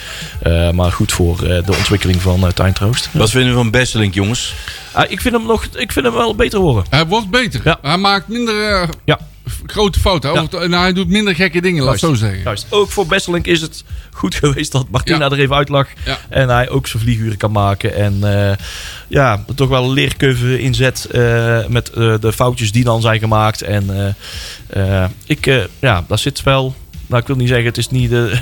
[0.42, 3.08] Eh, maar goed voor eh, de ontwikkeling van uh, Tijn Troost.
[3.12, 4.54] Wat vinden we van Besselink, jongens?
[4.92, 6.84] Ah, ik, vind hem nog, ik vind hem wel beter worden.
[6.90, 7.60] Hij wordt beter.
[7.64, 7.78] Ja.
[7.82, 9.18] Hij maakt minder eh, Ja.
[9.66, 10.32] Grote fouten.
[10.32, 10.40] Ja.
[10.40, 12.42] Over- En hij doet minder gekke dingen, laat ik zo zeggen.
[12.42, 12.66] Juist.
[12.70, 15.30] Ook voor Besselink is het goed geweest dat Martina Ja.
[15.30, 15.86] er even uit lag.
[16.04, 16.18] Ja.
[16.28, 17.94] En hij ook zijn vlieguren kan maken.
[17.94, 18.56] En eh,
[19.08, 23.62] ja, toch wel een leercurve inzet eh, met eh, de foutjes die dan zijn gemaakt.
[23.62, 24.14] En
[24.70, 26.74] eh, eh, ik, eh, ja, daar zit wel...
[27.06, 28.10] Nou, ik wil niet zeggen, het is niet...
[28.10, 28.38] de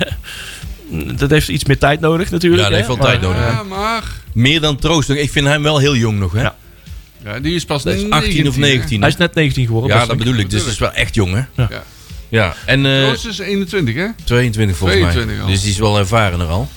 [1.17, 2.61] dat heeft iets meer tijd nodig natuurlijk.
[2.63, 3.51] Ja, dat heeft wel tijd Maar, nodig.
[3.51, 4.03] Ja, maar...
[4.33, 5.09] Meer dan Troost.
[5.09, 6.41] Ik vind hem wel heel jong nog, hè?
[6.41, 6.55] Ja.
[7.23, 8.99] Ja, die is pas Dat is 18 of 19.
[8.99, 9.97] Hij is net 19 geworden.
[9.97, 10.49] Ja, dat bedoel ik.
[10.49, 11.41] Dus dat is wel echt jong, hè?
[11.63, 11.67] Ja.
[11.69, 11.83] Ja.
[12.29, 14.07] Ja, en eh, Roos is 21, hè?
[14.23, 15.43] 22 volgens 22 mij.
[15.45, 15.51] al.
[15.51, 16.69] Dus die is wel ervarener al.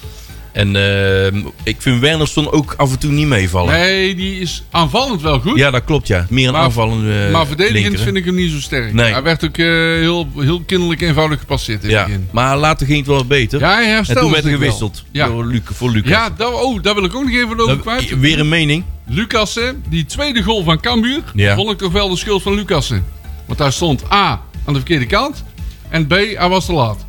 [0.57, 1.27] En eh,
[1.62, 3.73] ik vind Wernersson ook af en toe niet meevallen.
[3.75, 5.59] Nee, die is aanvallend wel goed.
[5.59, 6.27] Ja, dat klopt, ja.
[6.31, 8.92] Meer een Maar- aanvallende maar verdedigend linker, vind ik hem niet zo sterk.
[8.92, 9.12] Nee.
[9.12, 12.29] Hij werd ook eh, heel, heel kinderlijk eenvoudig gepasseerd in Ja, het begin.
[12.33, 13.61] maar later ging het wel beter.
[13.61, 15.27] Ja, hij en toen werd er gewisseld Ja.
[15.27, 16.11] door Luc, voor Lucas.
[16.11, 18.19] Ja, dat, oh, daar wil ik ook nog even over Dan- kwijt.
[18.19, 18.85] weer een mening.
[19.09, 21.55] Lucassen, die tweede goal van Cambuur, Ja.
[21.55, 23.05] vond ik toch wel de schuld van Lucassen.
[23.47, 24.31] Want hij stond A
[24.64, 25.45] aan de verkeerde kant
[25.88, 27.06] en B, hij was te laat.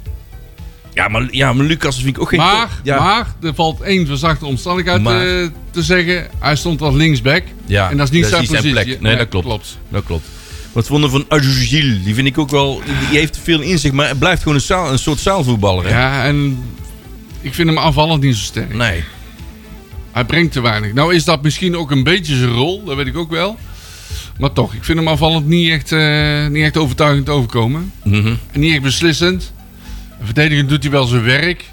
[0.97, 2.39] Ja, maar, ja, maar Lucas vind ik ook geen...
[2.39, 2.99] Maar, ja.
[2.99, 6.27] maar er valt één verzachte omstandigheid Maar- eh, te zeggen.
[6.39, 7.43] Hij stond als linksback.
[7.65, 8.71] Ja, en dat is niet zijn positie.
[8.71, 9.01] plek.
[9.01, 9.45] Nee, dat klopt.
[9.45, 9.77] klopt.
[9.89, 10.25] Dat klopt.
[10.71, 12.03] Wat vonden van Ajujil?
[12.03, 12.81] Die vind ik ook wel...
[13.10, 15.83] Die heeft veel in zich, maar hij blijft gewoon een, zaal, een soort zaalvoetballer.
[15.86, 15.89] Hè?
[15.89, 16.63] Ja, en
[17.41, 18.73] ik vind hem aanvallend niet zo sterk.
[18.75, 19.03] Nee.
[20.12, 20.93] Hij brengt te weinig.
[20.93, 23.57] Nou is dat misschien ook een beetje zijn rol, dat weet ik ook wel.
[24.39, 27.91] Maar toch, ik vind hem aanvallend niet echt, eh, niet echt overtuigend overkomen.
[28.03, 28.33] Mhm.
[28.51, 29.53] En niet echt beslissend.
[30.23, 31.65] Verdedigend doet hij wel zijn werk.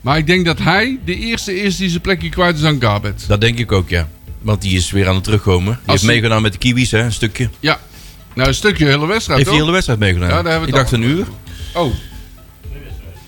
[0.00, 3.24] Maar ik denk dat hij de eerste is die zijn plekje kwijt is aan Garbet.
[3.28, 4.08] Dat denk ik ook, ja.
[4.42, 5.72] Want die is weer aan het terugkomen.
[5.72, 7.48] Die heeft hij- meegedaan met de Kiwis, hè, een stukje.
[7.60, 7.78] Ja.
[8.34, 9.58] Nou, een stukje hele wedstrijd, Heeft hij de toch?
[9.58, 10.28] hele wedstrijd meegedaan?
[10.28, 11.08] Ja, daar hebben ik we het dacht al.
[11.10, 11.26] een uur.
[11.74, 11.94] Oh,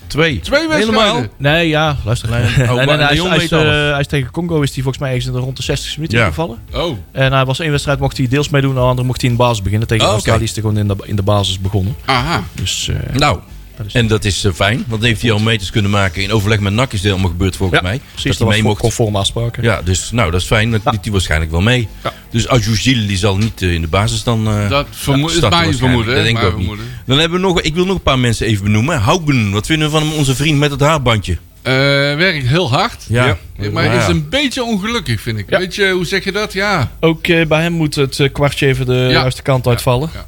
[0.07, 0.39] Twee.
[0.39, 1.03] twee wedstrijden.
[1.03, 1.25] Helemaal?
[1.37, 2.29] Nee, ja, luister.
[2.29, 3.91] Nee, Nee, oh, nee, maar hij, is, hij, weet eh, alles.
[3.91, 6.17] hij is tegen Congo is hij volgens mij ergens in de rond de 60 minuten
[6.19, 6.25] Ja.
[6.25, 6.57] gevallen.
[6.73, 9.35] Oh, En hij was één wedstrijd mocht hij deels meedoen, de andere mocht hij in
[9.35, 9.87] de basis beginnen.
[9.87, 10.17] Tegen Oh, oké.
[10.19, 11.95] Australië is hij gewoon in de, in de basis begonnen.
[12.05, 12.43] aha.
[12.53, 13.39] Dus eh, Nou,
[13.77, 14.75] dat is en dat is eh, fijn.
[14.87, 16.21] Want dan heeft hij al meters kunnen maken.
[16.21, 17.99] In overleg met NAC is dit allemaal gebeurd volgens mij.
[18.11, 18.79] precies, dat dat hij mee mocht.
[18.79, 19.63] conforme afspraken.
[19.63, 20.71] Ja, dus nou, dat is fijn.
[20.71, 21.87] Dat liet hij waarschijnlijk wel mee.
[22.03, 22.13] Ja.
[22.29, 25.75] Dus Ajujil die zal niet eh, in de basis dan eh Dat vermo- is mijn
[25.77, 26.15] vermoeden.
[26.15, 26.65] Dat denk ik ook niet.
[26.65, 26.85] vermoeden.
[27.05, 28.99] Dan hebben we nog, ik wil nog een paar mensen even benoemen.
[28.99, 31.37] Haugen, wat vinden we van hem, onze vriend met het haarbandje?
[31.61, 31.71] Eh,
[32.15, 33.05] werkt heel hard.
[33.07, 33.37] Ja.
[33.71, 34.01] Maar Ja.
[34.01, 35.49] is een beetje ongelukkig, vind ik.
[35.49, 35.59] Ja.
[35.59, 36.53] Weet je, hoe zeg je dat?
[36.53, 36.91] Ja.
[36.99, 40.09] Ook bij hem moet het kwartje even de juiste kant uitvallen.
[40.13, 40.25] Ja.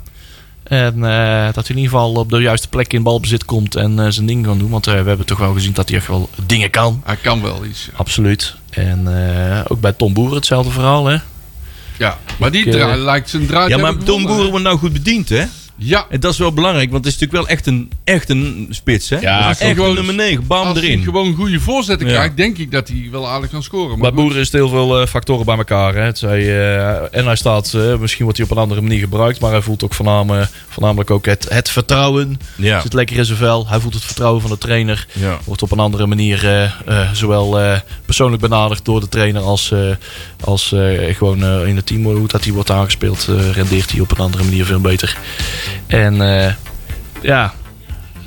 [0.65, 3.99] En eh, dat hij in ieder geval op de juiste plek in balbezit komt en
[3.99, 4.69] eh, zijn ding kan doen.
[4.69, 7.01] Want eh, we hebben toch wel gezien dat hij echt wel dingen kan.
[7.05, 7.85] Hij kan wel iets.
[7.85, 7.91] ja.
[7.97, 8.55] Absoluut.
[8.69, 9.07] En
[9.57, 11.05] eh, ook bij Tom Boer hetzelfde verhaal.
[11.05, 11.17] Hè?
[11.97, 14.93] Ja, maar die Ik, draai- lijkt zijn draai Ja, maar Tom Boeren wordt nou goed
[14.93, 15.43] bediend, hè?
[15.77, 18.67] Ja, En dat is wel belangrijk, want het is natuurlijk wel echt een, echt een
[18.69, 19.17] spits, hè?
[19.19, 21.03] Ja, echt gewoon- een nummer 9, bam als hij erin.
[21.03, 22.13] gewoon goede voorzetten Ja.
[22.13, 23.89] krijgt, denk ik dat hij wel aardig kan scoren.
[23.89, 24.13] Bij Maar.
[24.13, 25.93] Boeren is het heel veel eh, factoren bij elkaar.
[25.93, 26.01] Hè.
[26.01, 29.39] Het zij, eh, en hij staat, eh, misschien wordt hij op een andere manier gebruikt,
[29.39, 32.39] maar hij voelt ook voornamelijk, voornamelijk ook het, het vertrouwen.
[32.55, 32.81] Ja.
[32.81, 33.67] Zit lekker in zijn vel.
[33.67, 35.07] Hij voelt het vertrouwen van de trainer.
[35.13, 35.39] Ja.
[35.43, 39.71] Wordt op een andere manier eh, eh, zowel eh, persoonlijk benaderd door de trainer als,
[39.71, 39.79] eh,
[40.43, 42.03] als eh, gewoon eh, in het team.
[42.03, 45.17] Hoe dat hij wordt aangespeeld, eh, rendeert hij op een andere manier veel beter.
[45.87, 46.53] En eh,
[47.21, 47.53] ja,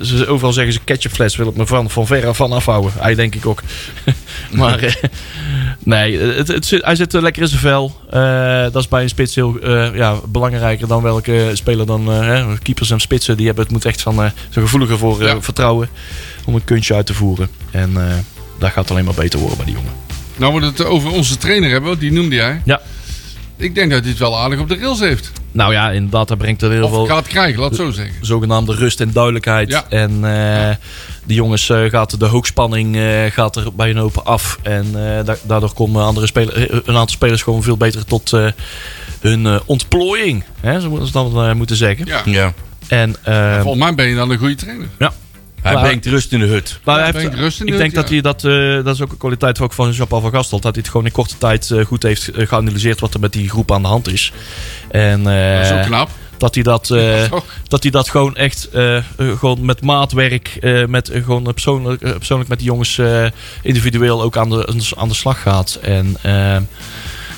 [0.01, 2.91] ze, overal zeggen ze ketchupfles wil ik me van, van ver af van afhouden.
[2.97, 3.63] Hij denk ik ook.
[4.51, 4.93] maar eh,
[5.83, 7.99] nee, het, hij zit lekker in zijn vel.
[8.09, 12.09] Eh, dat is bij een spits heel ja, belangrijker dan welke speler dan
[12.61, 13.37] keepers en spitsen.
[13.37, 14.33] Die hebben het moet echt van zijn
[14.65, 15.41] gevoeliger voor Ja.
[15.41, 15.89] vertrouwen
[16.45, 17.49] om een kunstje uit te voeren.
[17.71, 17.93] En
[18.59, 19.93] dat gaat alleen maar beter worden bij die jongen.
[20.39, 22.61] Nou, we het over onze trainer hebben, die noemde jij.
[22.65, 22.81] Ja.
[23.59, 25.31] Ik denk dat hij het wel aardig op de rails heeft.
[25.51, 28.15] Nou ja, inderdaad, dat brengt er heel Of veel gaat krijgen, laat het zo zeggen.
[28.21, 29.69] zogenaamde rust en duidelijkheid.
[29.69, 29.85] Ja.
[29.89, 30.75] En eh
[31.25, 34.57] die jongens eh, gaat de hoogspanning eh, gaat er bij hun open af.
[34.61, 38.45] En eh, da- daardoor komen andere spelers, een aantal spelers gewoon veel beter tot eh,
[39.19, 40.43] hun ontplooiing.
[40.59, 42.05] Hè, zo moeten ze dan moeten zeggen.
[42.05, 42.21] Ja.
[42.25, 42.53] Ja.
[42.87, 44.87] En eh, Volgens mij ben je dan een goede trainer.
[45.69, 46.79] Hij Maar- brengt rust in de hut.
[46.83, 49.01] hij Ja, heeft- brengt rust in de ik denk dat hij dat, eh, dat is
[49.01, 50.59] ook een kwaliteit ook van Jean-Paul van Gastel.
[50.59, 53.33] Dat hij het gewoon in korte tijd eh, goed heeft eh, geanalyseerd wat er met
[53.33, 54.31] die groep aan de hand is.
[54.91, 56.09] En eh, Dat is ook knap.
[56.37, 57.31] dat hij dat, eh,
[57.67, 58.69] dat hij dat gewoon echt
[59.17, 63.25] gewoon met maatwerk, eh, met gewoon persoonlijk, persoonlijk met die jongens eh,
[63.61, 65.79] individueel ook aan de, aan de slag gaat.
[65.81, 66.17] En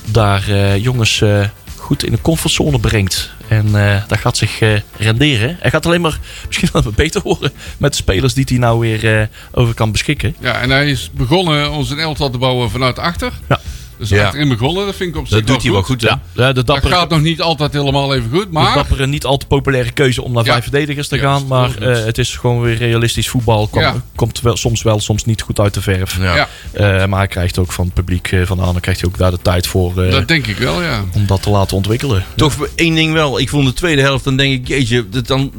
[0.05, 1.43] daar eh, jongens eh,
[1.91, 3.31] goed in de comfortzone brengt.
[3.47, 5.57] En eh dat gaat zich eh, renderen.
[5.59, 8.79] Hij gaat alleen maar misschien wel wat beter worden met de spelers die hij nou
[8.79, 10.35] weer eh, over kan beschikken.
[10.39, 13.31] Ja, en hij is begonnen onze elftal te bouwen vanuit achter.
[13.49, 13.59] Ja.
[14.01, 14.23] Dus Ja.
[14.25, 16.01] achterin begonnen, dat vind ik op zich Dat doet hij wel goed?
[16.01, 18.73] Ja, de Dat dappere, gaat nog niet altijd helemaal even goed, de maar...
[18.75, 20.51] dappere niet al te populaire keuze om naar Ja.
[20.51, 21.47] vijf verdedigers te gaan.
[21.47, 23.67] Maar eh, het is gewoon weer realistisch voetbal.
[23.67, 24.01] Kom- Ja.
[24.15, 26.17] Komt wel, soms wel, soms niet goed uit de verf.
[26.19, 26.35] Ja.
[26.35, 29.17] Ja, Eh, maar hij krijgt ook van het publiek eh, van de krijgt hij ook
[29.17, 31.03] daar de tijd voor eh, dat denk ik wel, ja.
[31.15, 32.23] om dat te laten ontwikkelen.
[32.35, 33.39] Toch één ding wel.
[33.39, 35.51] Ik vond de tweede helft, dan denk ik, jeetje, dat dan,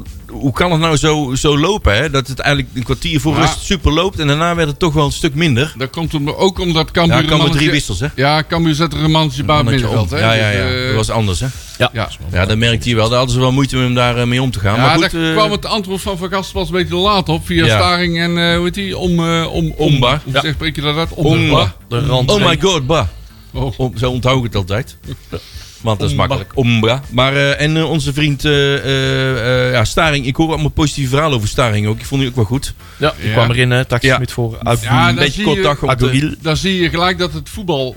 [0.43, 1.95] hoe kan het nou zo, zo lopen?
[1.95, 2.09] Hè?
[2.09, 3.39] Dat het eigenlijk een kwartier voor Ja.
[3.39, 4.19] rust super loopt.
[4.19, 5.73] En daarna werd het toch wel een stuk minder.
[5.77, 7.29] Dat komt om- ook omdat Cambuur...
[7.37, 8.07] Ja, drie wissels, hè?
[8.15, 9.61] Ja, Cambuur zet er een mannetje bij hè.
[9.61, 10.69] Ja, ja, Dus, ja.
[10.81, 11.47] eh, Dat was anders, hè?
[11.77, 12.09] Ja, Ja.
[12.31, 13.07] Ja, dat merkte je wel.
[13.09, 14.75] Daar hadden ze wel moeite om daar eh, mee om te gaan.
[14.75, 17.29] Ja, maar goed, daar eh, kwam het antwoord van Van Gastel pas een beetje laat
[17.29, 17.45] op.
[17.45, 17.77] Via Ja.
[17.77, 18.97] Staring en, eh hoe heet die?
[18.97, 20.21] Om, eh, om, Omba.
[20.23, 20.41] Hoe Ja.
[20.41, 21.09] zeg, spreek je dat uit?
[21.13, 21.75] Omba.
[21.87, 22.31] de rand.
[22.31, 23.07] oh my god, bah.
[23.53, 23.79] Oh.
[23.79, 24.97] Om, zo onthoud ik het altijd.
[25.83, 26.51] Want dat is makkelijk.
[26.55, 27.01] Ombra.
[27.09, 30.25] Maar, eh, en eh, onze vriend eh, ja, Staring.
[30.25, 31.99] Ik hoor allemaal positieve verhalen over Staring ook.
[31.99, 32.73] Ik vond die ook wel goed.
[32.97, 33.33] Ja, die Ja.
[33.33, 34.15] kwam erin, uh, Taxi Ja.
[34.15, 34.57] Smit voor.
[34.81, 36.37] Ja, een beetje kort je- dag op de...
[36.41, 37.95] Dan zie je gelijk dat het voetbal...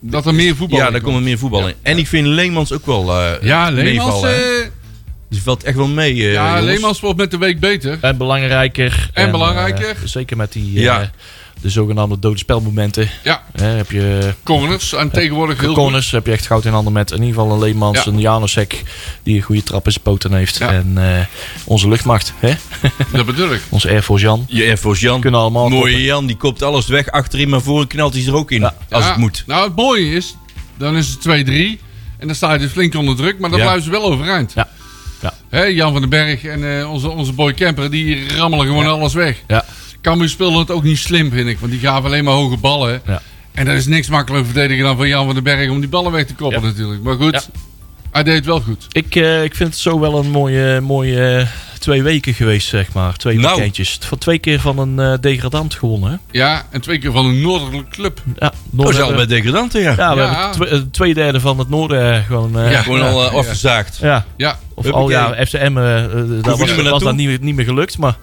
[0.00, 1.66] Dat er meer voetbal Ja, in daar komt er meer voetbal Ja.
[1.68, 1.74] in.
[1.82, 4.30] En ik vind Leemans ook wel eh Ja, Leemans, eh,
[5.30, 6.64] Dus valt echt wel mee, eh, ja, jongens.
[6.64, 7.98] Leemans wordt met de week beter.
[8.00, 9.10] En belangrijker.
[9.12, 9.96] En belangrijker.
[10.04, 11.10] zeker met die eh, Ja.
[11.60, 13.08] De zogenaamde dode spelmomenten.
[13.24, 14.92] Ja, Hè, heb je corners.
[14.94, 15.76] En tegenwoordig heel goed.
[15.76, 18.10] corners, heb je echt goud in handen met in ieder geval een Leemans, Ja.
[18.12, 18.82] een Janosek
[19.22, 20.56] die een goede trap in zijn poten heeft.
[20.58, 20.72] Ja.
[20.72, 21.24] En eh,
[21.64, 22.52] onze luchtmacht, hè?
[23.12, 23.60] Dat bedoel ik.
[23.68, 24.44] onze Air Force Jan.
[24.48, 25.20] Je Air Force Jan.
[25.20, 26.00] Kunnen allemaal Mooie koppen.
[26.02, 28.60] Jan, die kopt alles weg achterin, maar voor knalt hij er ook in.
[28.60, 28.74] Ja.
[28.90, 29.44] Als Ja, het moet.
[29.46, 30.36] Nou, het mooie is,
[30.78, 31.80] dan is het 2-3.
[32.18, 33.64] En dan sta je dus flink onder druk, maar dan Ja.
[33.64, 34.52] blijven ze wel overeind.
[34.54, 34.68] Ja.
[35.22, 35.34] Ja.
[35.48, 38.90] Hè, Jan van den Berg en eh, onze, onze boy Kemper, die rammelen gewoon Ja.
[38.90, 39.36] alles weg.
[39.46, 39.64] Ja.
[40.08, 41.58] Cambuur speelde het ook niet slim, vind ik.
[41.58, 43.00] Want die gaven alleen maar hoge ballen.
[43.06, 43.22] Ja.
[43.52, 46.12] En dat is niks makkelijker verdedigen dan van Jan van den Berg om die ballen
[46.12, 46.66] weg te koppen Ja.
[46.66, 47.02] natuurlijk.
[47.02, 47.60] Maar goed, Ja.
[48.10, 48.86] hij deed het wel goed.
[48.92, 51.46] Ik, eh, ik vind het zo wel een mooie, mooie eh,
[51.78, 53.16] twee weken geweest, zeg maar.
[53.16, 53.54] Twee Nou.
[53.54, 53.98] weekendjes.
[54.00, 56.10] Van twee keer van een eh, degradant gewonnen.
[56.10, 56.16] Hè?
[56.38, 58.22] Ja, en twee keer van een noordelijke club.
[58.38, 59.94] Ja, Oh, Noorden- zelfs bij degradanten, ja.
[59.96, 60.28] ja, we Ja.
[60.28, 62.58] hebben twe- eh, twee derde van het noorden gewoon.
[62.58, 62.82] eh, Ja.
[62.82, 63.98] Gewoon al afgezaagd.
[64.02, 64.24] ja.
[64.36, 67.98] Ja, Of al ja, FCM, daar niet was, meer was dat niet, niet meer gelukt.
[67.98, 68.16] Maar,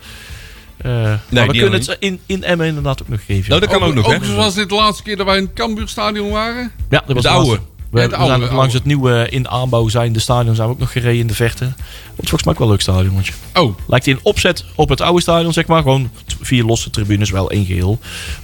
[0.83, 3.49] maar we kunnen het in, in Emmen inderdaad ook nog geven.
[3.49, 4.15] Nou, dat kan ook, nog, hè?
[4.15, 6.71] Ook zoals dit de laatste keer dat wij in het Cambuurstadion waren.
[6.89, 7.59] ja, dat was de oude.
[7.91, 8.71] We, Ja, oude, zijn langs oude.
[8.77, 10.13] het nieuwe in aanbouw zijn.
[10.13, 11.63] De stadion zijn we ook nog gereden in de verte.
[12.15, 13.33] Wordt volgens mij ook wel een leuk stadionnetje.
[13.53, 15.81] Oh, Lijkt in opzet op het oude stadion, zeg maar.
[15.81, 16.09] Gewoon
[16.41, 17.99] vier losse tribunes, wel één geheel.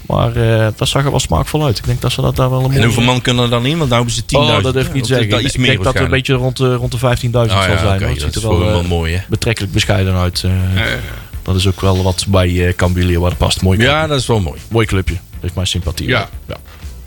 [0.07, 1.77] Maar eh, dat zag er wel smaakvol uit.
[1.77, 2.83] Ik denk dat ze dat daar wel een En mooie...
[2.85, 3.77] hoeveel man kunnen er dan in?
[3.77, 4.27] Want nou hebben ze 10.000.
[4.57, 5.29] Oh, dat durf ik niet zeggen.
[5.29, 7.17] dat Ik iets meer denk dat het een beetje rond de, rond de 15.000 Oh,
[7.31, 7.91] zal ja, zijn.
[7.91, 9.21] Het dat ziet is er wel, wel, eh, mooi, hè?
[9.29, 10.43] betrekkelijk bescheiden uit.
[10.43, 10.51] eh.
[10.93, 10.99] eh,
[11.43, 13.61] dat is ook wel wat bij uh, Cambuur waar het past.
[13.61, 14.59] Mooi, Ja, dat is wel mooi.
[14.69, 15.15] mooi clubje.
[15.39, 16.07] Heeft mijn sympathie.
[16.07, 16.29] Ja.
[16.47, 16.57] ja.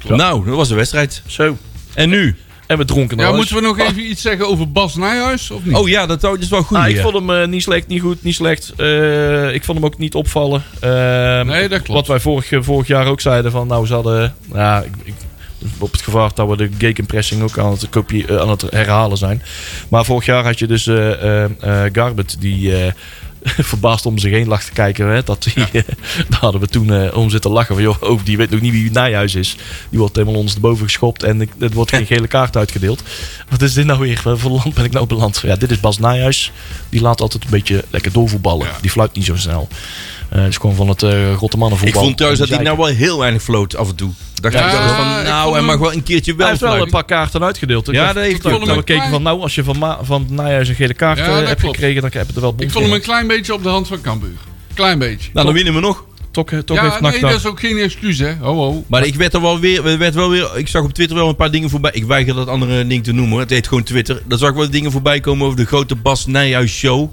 [0.08, 0.14] Ja.
[0.16, 1.22] Nou, dat was de wedstrijd.
[1.26, 1.56] Zo.
[1.94, 2.36] En nu?
[2.66, 3.36] En we dronken ja, huis.
[3.36, 5.50] moeten we nog even iets zeggen over Bas Nijhuis?
[5.50, 5.74] Of niet?
[5.74, 6.76] Oh ja, dat, dat is wel goed.
[6.76, 8.72] Ah, ik vond hem eh, niet slecht, niet goed, niet slecht.
[8.76, 10.62] Eh, ik vond hem ook niet opvallen.
[10.80, 10.90] Eh,
[11.40, 11.88] Nee, dat klopt.
[11.88, 14.34] Wat wij vorig, vorig jaar ook zeiden van, nou, ze hadden...
[14.52, 15.14] Ja, ik, ik,
[15.78, 19.16] Op het gevaar dat we de gegenpressing ook aan het, kopie, eh, aan het herhalen
[19.18, 19.42] zijn.
[19.88, 21.12] Maar vorig jaar had je dus eh
[21.44, 21.44] eh,
[21.84, 22.72] eh, Garbet die...
[23.44, 25.06] eh, verbaasd om zich heen lag te kijken.
[25.08, 25.54] Hè, dat die,
[26.30, 27.74] daar hadden we toen eh, om zitten lachen.
[27.74, 29.56] Van, joh, oh, die weet nog niet wie Nijhuis is.
[29.90, 33.02] Die wordt helemaal ondersteboven geschopt en ik- er wordt geen gele kaart uitgedeeld.
[33.48, 34.20] Wat is dit nou weer?
[34.24, 35.40] Wat voor land ben ik nou beland?
[35.44, 36.52] Ja, dit is Bas Nijhuis.
[36.88, 38.66] Die laat altijd een beetje lekker doorvoetballen.
[38.66, 38.72] Ja.
[38.80, 39.68] Die fluit niet zo snel.
[40.28, 42.02] Eh Het is gewoon van het uh, grote Ik mannenvoetbal.
[42.02, 44.10] vond trouwens dat hij die nou wel heel weinig floot af en toe.
[44.34, 46.60] Dacht Ja, ik wel van, ik nou, hij mag wel een keertje Hij wel heeft
[46.60, 47.88] wel een paar kaarten uitgedeeld.
[47.88, 50.26] Ik Ja, dat heeft ik hij vond hem keken van nou, als je van, van
[50.30, 52.84] Nijhuis een gele kaart Ja, eh, hebt gekregen, dan heb je er wel Ik vond
[52.84, 54.38] hem een klein beetje op de hand van Cambuur.
[54.74, 55.30] Klein beetje.
[55.32, 56.04] Nou, dan winnen we nog.
[56.30, 58.34] Toch, eh, toch ja, heeft nee, dat is ook geen excuus, hè.
[58.40, 58.84] Ho, ho.
[58.86, 61.28] Maar ik werd er wel weer, er werd wel weer, ik zag op Twitter wel
[61.28, 61.90] een paar dingen voorbij.
[61.94, 63.32] Ik weiger dat andere ding te noemen.
[63.32, 63.40] hoor.
[63.40, 64.22] Het heet gewoon Twitter.
[64.26, 67.10] Daar zag ik wel dingen voorbij komen over de grote Bas Nijhuis show.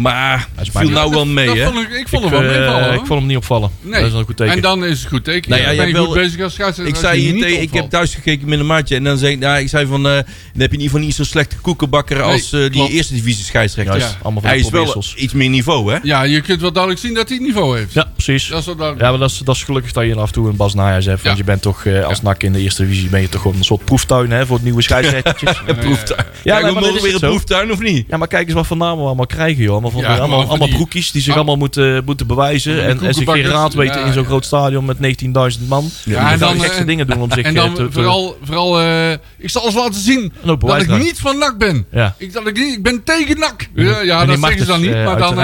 [0.00, 1.64] Maar is viel nou wel mee, dat hè?
[1.64, 3.70] vond ik, ik vond ik, hem wel eh, meevallen, ik vond hem niet opvallen.
[3.80, 4.00] Nee.
[4.00, 4.52] Dat is een goed teken.
[4.54, 5.50] En dan is het goed teken.
[5.50, 6.94] Nou ja, ja, je ben je goed bezig als scheidsrechter.
[6.94, 8.96] Ik zei je niet ik heb thuis gekeken met een maatje.
[8.96, 11.00] En dan zei ik, nou, ik zei van, eh, dan heb je in ieder geval
[11.00, 12.92] niet zo'n slechte koekenbakker als eh, die klopt.
[12.92, 13.96] eerste divisie scheidsrechter.
[13.98, 14.18] Juist, Ja.
[14.22, 15.98] allemaal van Hij is wel iets meer niveau, hè?
[16.02, 17.92] Ja, je kunt wel duidelijk zien dat hij het niveau heeft.
[17.92, 18.48] Ja, precies.
[18.48, 19.04] Dat is wel duidelijk.
[19.06, 21.04] Ja, maar dat is, dat is gelukkig dat je af en toe een Bas Nijhuis
[21.04, 21.22] hebt.
[21.22, 21.42] Want Ja.
[21.44, 22.22] je bent toch, als Ja.
[22.22, 24.64] NAC in de eerste divisie, ben je toch gewoon een soort proeftuin hè, voor het
[24.64, 25.60] nieuwe scheidsrechtertjes.
[25.66, 26.24] Een proeftuin.
[26.44, 27.28] Ja, we mogen weer een zo.
[27.28, 28.04] proeftuin, of niet?
[28.08, 29.82] Ja, maar kijk eens wat voor namen we allemaal krijgen, joh.
[29.92, 31.36] Allemaal, van, Ja, allemaal, allemaal die- broekies die zich Ah.
[31.36, 32.84] allemaal moeten, moeten bewijzen.
[32.84, 34.28] En, en zich geen raad weten ja, in zo'n ja.
[34.28, 35.90] groot stadion met 19.000 man.
[36.04, 37.74] Ja, en en dan dan, de gekste eh, dingen doen om zich En eh, dan
[37.74, 41.58] te, te- vooral, vooral eh, ik zal eens laten zien dat ik niet van NAC
[41.58, 41.86] ben.
[41.92, 42.14] Ja.
[42.18, 43.68] Ik, dat ik, niet, ik ben tegen NAC.
[43.74, 45.36] Ja, dat zeggen ze dan niet, maar dan...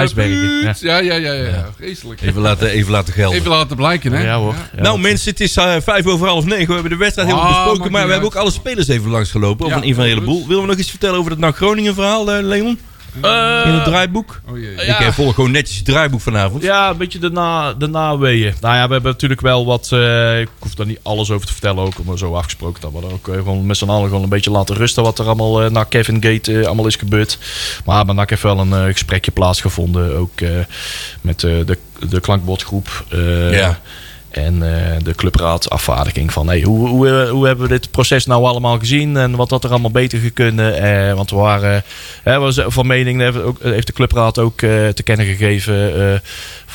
[0.79, 1.69] Ja, ja, ja, ja, ja.
[1.77, 2.21] Vreselijk.
[2.21, 3.37] Even laten, even laten gelden.
[3.39, 4.23] Even laten blijken, hè.
[4.23, 4.55] Ja hoor.
[4.75, 6.67] Nou mensen, het is vijf over half negen.
[6.67, 7.79] We hebben de wedstrijd Ah, helemaal besproken.
[7.81, 9.65] maakt Maar we hebben ook alle spelers even langsgelopen.
[9.65, 10.19] Of Ja, een, een van een goed.
[10.19, 10.47] heleboel.
[10.47, 12.43] Willen we nog iets vertellen over het NAC Groningen verhaal, eh,
[13.21, 13.67] Leon?
[13.67, 14.41] In het draaiboek?
[14.49, 14.75] Oh jee.
[14.75, 14.81] Ja.
[14.99, 16.63] Ik eh, volg gewoon netjes het draaiboek vanavond.
[16.63, 18.53] Ja, een beetje de, na, de naweeën.
[18.61, 19.89] Nou ja, we hebben natuurlijk wel wat...
[19.91, 22.03] eh, ik hoef daar niet alles over te vertellen ook.
[22.03, 24.51] Maar zo afgesproken dat we er ook eh, gewoon met z'n allen gewoon een beetje
[24.51, 25.03] laten rusten.
[25.03, 27.37] Wat er allemaal eh, na Kevin Gate eh, allemaal is gebeurd.
[27.85, 30.17] Maar NAC heeft wel een eh, gesprekje plaatsgevonden.
[30.17, 30.49] Ook eh,
[31.21, 31.77] met eh, de,
[32.09, 33.05] de klankbordgroep.
[33.09, 33.79] eh, Ja.
[34.37, 38.25] En eh, de clubraad afvaardiging van hey, hoe, hoe, eh, hoe hebben we dit proces
[38.25, 40.77] nou allemaal gezien en wat had er allemaal beter gekunnen.
[40.77, 41.83] Eh, want we waren
[42.23, 43.21] we zijn van mening,
[43.61, 46.21] heeft, de clubraad ook te kennen gegeven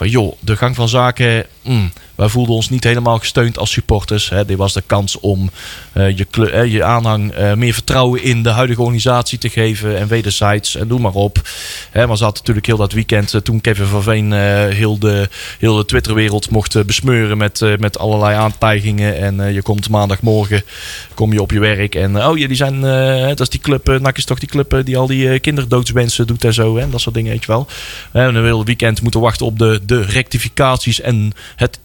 [0.03, 4.29] van joh, de gang van zaken, mm, wij voelden ons niet helemaal gesteund als supporters.
[4.29, 4.45] Hè.
[4.45, 5.51] Dit was de kans om
[5.93, 10.09] eh, je, eh, je aanhang eh, meer vertrouwen in de huidige organisatie te geven en
[10.09, 11.49] wederzijds en doe maar op.
[11.91, 14.33] Hè, maar ze had natuurlijk heel dat weekend, toen Kevin van Veen
[14.73, 19.19] heel, de, heel de Twitterwereld mocht besmeuren met, met allerlei aantijgingen.
[19.19, 20.63] En je komt maandagmorgen,
[21.15, 22.81] kom je op je werk en oh jullie zijn,
[23.29, 26.77] dat is die club, is toch die club die al die kinderdoodswensen doet en zo.
[26.77, 27.67] Hè, dat soort dingen, weet je wel.
[28.13, 31.79] Eh, En een heel weekend moeten wachten op de rectificaties en het,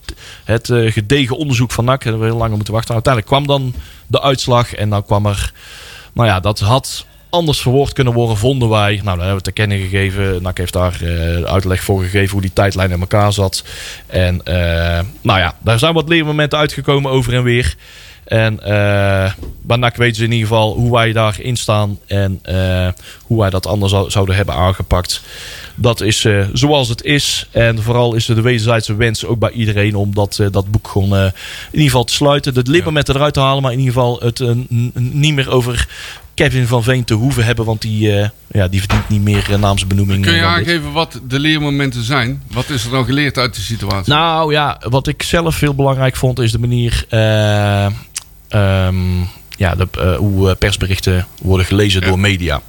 [0.44, 2.04] het eh, gedegen onderzoek van NAC.
[2.04, 2.94] Hebben we heel lang moeten wachten.
[2.94, 3.74] Uiteindelijk kwam dan
[4.08, 5.52] de uitslag en dan kwam er,
[6.14, 8.94] nou ja, dat had anders verwoord kunnen worden, vonden wij.
[8.96, 10.42] Nou, dat hebben we te kennen gegeven.
[10.42, 13.64] NAC heeft daar eh, uitleg voor gegeven hoe die tijdlijn in elkaar zat.
[14.08, 17.76] En eh, nou ja, daar zijn wat leermomenten uitgekomen over en weer.
[18.24, 22.42] En eh bij NAC weten ze in ieder geval hoe wij daarin staan en
[23.22, 25.22] hoe wij dat anders zou- zouden hebben aangepakt.
[25.80, 27.48] Dat is eh, zoals het is.
[27.52, 30.88] En vooral is er de wederzijdse wens ook bij iedereen om dat, eh, dat boek
[30.88, 31.32] gewoon eh, in
[31.72, 32.54] ieder geval te sluiten.
[32.54, 34.44] De lippenmetten eruit te halen, maar in ieder geval het
[34.94, 35.88] niet meer over
[36.34, 37.66] Kevin van Veen te hoeven hebben.
[37.66, 38.00] Want die,
[38.52, 40.24] ja, die verdient niet meer naamsbenoeming.
[40.24, 40.48] Kun je dit.
[40.48, 42.44] aangeven wat de leermomenten zijn?
[42.52, 44.14] Wat is er dan geleerd uit die situatie?
[44.14, 47.06] Nou ja, wat ik zelf heel belangrijk vond is de manier.
[47.10, 47.86] eh,
[48.50, 48.96] ehm,
[49.58, 52.08] ja, de, hoe persberichten worden gelezen Ja.
[52.08, 52.62] door media.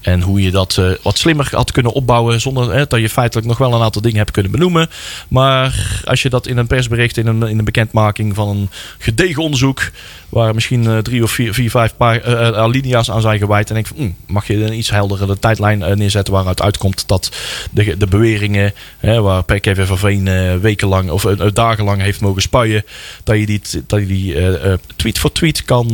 [0.00, 2.40] En hoe je dat eh, wat slimmer had kunnen opbouwen.
[2.40, 4.88] Zonder hè, dat je feitelijk nog wel een aantal dingen hebt kunnen benoemen.
[5.28, 9.42] Maar als je dat in een persbericht, in een, in een bekendmaking van een gedegen
[9.42, 9.90] onderzoek.
[10.28, 13.68] Waar misschien eh, drie of vier, vier vijf paar, eh, alinea's aan zijn gewijd.
[13.68, 17.36] En denk van, hm, mag je een iets heldere tijdlijn neerzetten waaruit uitkomt dat
[17.70, 18.72] de, de beweringen.
[18.98, 22.84] Hè, waar Kevin van Veen wekenlang of dagenlang heeft mogen spuien.
[23.24, 24.36] Dat je die, dat je die
[24.96, 25.86] tweet voor tweet kan.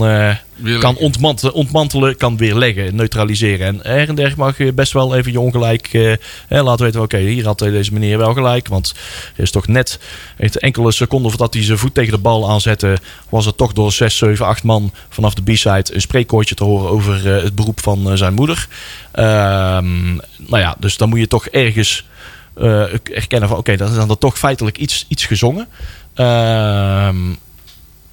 [0.81, 3.67] Kan ontmantelen, ontmantelen, kan weerleggen, neutraliseren.
[3.67, 7.03] En her en der mag je best wel even je ongelijk eh, laten weten.
[7.03, 8.69] Oké, hier had deze meneer wel gelijk.
[8.69, 8.95] Want
[9.37, 9.99] er is toch net
[10.37, 12.99] heeft enkele seconden voordat hij zijn voet tegen de bal aanzette...
[13.29, 16.91] was er toch door 6, 7, 8 man vanaf de B-side een spreekkoortje te horen...
[16.91, 18.69] over eh, het beroep van eh, zijn moeder.
[19.13, 22.05] Ehm, nou ja, dus dan moet je toch ergens
[22.55, 23.59] eh, erkennen van...
[23.59, 25.69] oké, dat is dan toch feitelijk iets, iets gezongen.
[26.15, 27.17] Ehm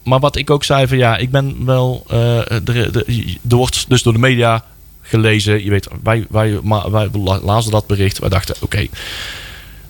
[0.03, 2.03] maar wat ik ook zei van ja, ik ben wel.
[2.07, 3.05] eh, er,
[3.41, 4.63] wordt dus door de media
[5.01, 5.63] gelezen.
[5.63, 7.09] Je weet, wij, wij, maar wij
[7.43, 8.19] lazen dat bericht.
[8.19, 8.87] Wij dachten, oké.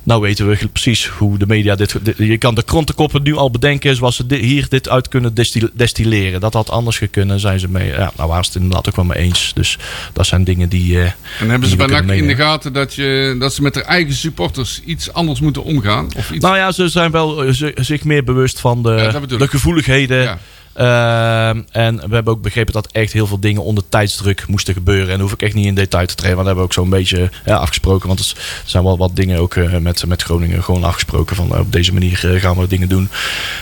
[0.04, 1.96] Nou weten we precies hoe de media dit...
[2.06, 5.34] dit- Je kan de krantenkoppen nu al bedenken zoals ze di- hier dit uit kunnen
[5.34, 6.40] destil- destilleren.
[6.40, 7.88] Dat had anders gekunnen, zijn ze mee.
[7.88, 9.52] Ja, nou waren ze het inderdaad ook wel mee eens.
[9.56, 9.78] Dus
[10.14, 11.00] dat zijn dingen die...
[11.00, 13.84] eh, En hebben ze bij NAC in de gaten dat, je, dat ze met hun
[13.84, 16.08] eigen supporters iets anders moeten omgaan?
[16.18, 16.44] Of iets...
[16.44, 18.90] Nou ja, ze zijn wel eh, zi- zich meer bewust van de,
[19.30, 20.22] Ja, de gevoeligheden.
[20.22, 20.40] Ja.
[20.74, 25.06] Ehm, en we hebben ook begrepen dat echt heel veel dingen onder tijdsdruk moesten gebeuren.
[25.06, 26.36] En daar hoef ik echt niet in detail te treden.
[26.36, 28.08] Want dat hebben we ook zo'n beetje afgesproken.
[28.08, 28.34] Want er
[28.66, 31.36] zijn wel wat dingen ook eh, met, met Groningen gewoon afgesproken.
[31.36, 33.10] Van eh, op deze manier eh, gaan we dingen doen.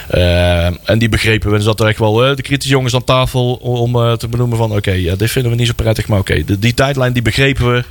[0.10, 1.56] Ehm, en die begrepen we.
[1.56, 4.72] Er zat er echt wel de kritische jongens aan tafel om te benoemen van...
[4.72, 6.08] Oké, dit vinden we niet zo prettig.
[6.08, 7.84] Maar oké, die tijdlijn die begrepen we.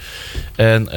[0.57, 0.89] En...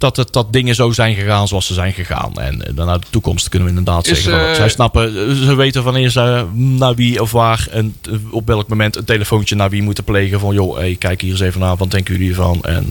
[0.00, 2.32] dat, het, dat dingen zo zijn gegaan zoals ze zijn gegaan.
[2.34, 4.48] En eh, dan naar de toekomst kunnen we inderdaad Is, zeggen.
[4.48, 7.96] Eh, zij snappen, eh, ze weten wanneer ze naar wie of waar en
[8.30, 10.40] op welk moment een telefoontje naar wie moeten plegen.
[10.40, 12.62] Van joh, hey, kijk hier eens even naar, wat denken jullie ervan?
[12.62, 12.86] En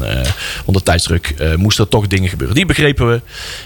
[0.65, 2.55] onder tijdsdruk moesten er toch dingen gebeuren.
[2.55, 3.21] Die begrepen we.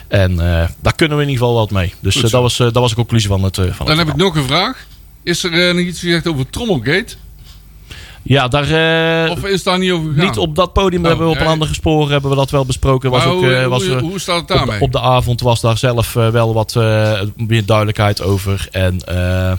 [0.08, 0.36] En
[0.82, 1.94] daar kunnen we in ieder geval wat mee.
[2.00, 3.56] Dus dat, was, dat was de conclusie van het.
[3.56, 4.86] van Dan het heb ik nog een vraag.
[5.24, 7.16] Is er nog iets gezegd over Trommelgate?
[8.24, 9.26] Ja, daar.
[9.26, 10.26] eh, Of is daar niet over gegaan?
[10.26, 12.66] niet op dat podium Oh, hebben we op een andere spoor hebben we dat wel
[12.66, 13.10] besproken.
[13.12, 14.78] Was ook, hoe, eh, was, hoe, hoe staat het op, daarmee?
[14.80, 16.76] de- op de avond was daar zelf eh, wel wat
[17.36, 18.68] meer duidelijkheid over.
[18.72, 19.52] En eh,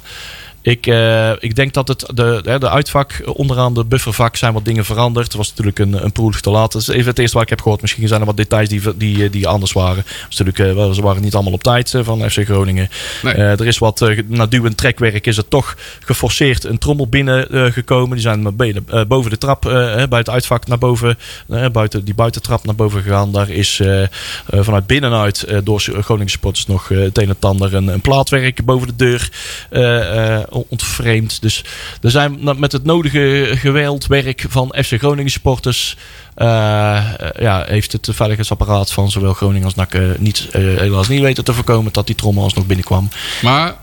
[0.64, 4.85] ik, eh, ik denk dat het de, de uitvak, onderaan de buffervak zijn wat dingen
[4.85, 5.27] veranderd.
[5.27, 6.72] Het was natuurlijk een, een proef te laat.
[6.72, 7.81] Dat is even het eerste wat ik heb gehoord.
[7.81, 10.05] Misschien zijn er wat details die, die, die anders waren.
[10.31, 12.88] Is natuurlijk, eh, wel- ze waren niet allemaal op tijd eh, van FC Groningen.
[13.22, 13.35] Nee.
[13.35, 17.07] Eh, er is wat uh, na duw- en trekwerk is er toch geforceerd een trommel
[17.09, 18.11] binnen eh, gekomen.
[18.11, 21.66] Die zijn benen, eh, boven de trap, eh, eh, bij het uitvak naar boven, eh,
[21.72, 23.33] buiten, die buitentrap naar boven gegaan.
[23.33, 24.09] Daar is eh, eh,
[24.46, 28.64] vanuit binnenuit eh, door Groningen supporters nog eh, het een en ander een, een plaatwerk
[28.64, 29.31] boven de deur
[29.70, 31.43] eh, eh, ontvreemd.
[31.43, 31.64] Dus
[32.03, 35.97] er zijn met het nodige geweld werk van FC Groningen supporters.
[36.35, 41.21] eh, eh, ja, heeft het veiligheidsapparaat van zowel Groningen als NAC eh, niet, helaas niet
[41.21, 43.09] weten te voorkomen dat die trommel alsnog binnenkwam.
[43.43, 43.75] Maar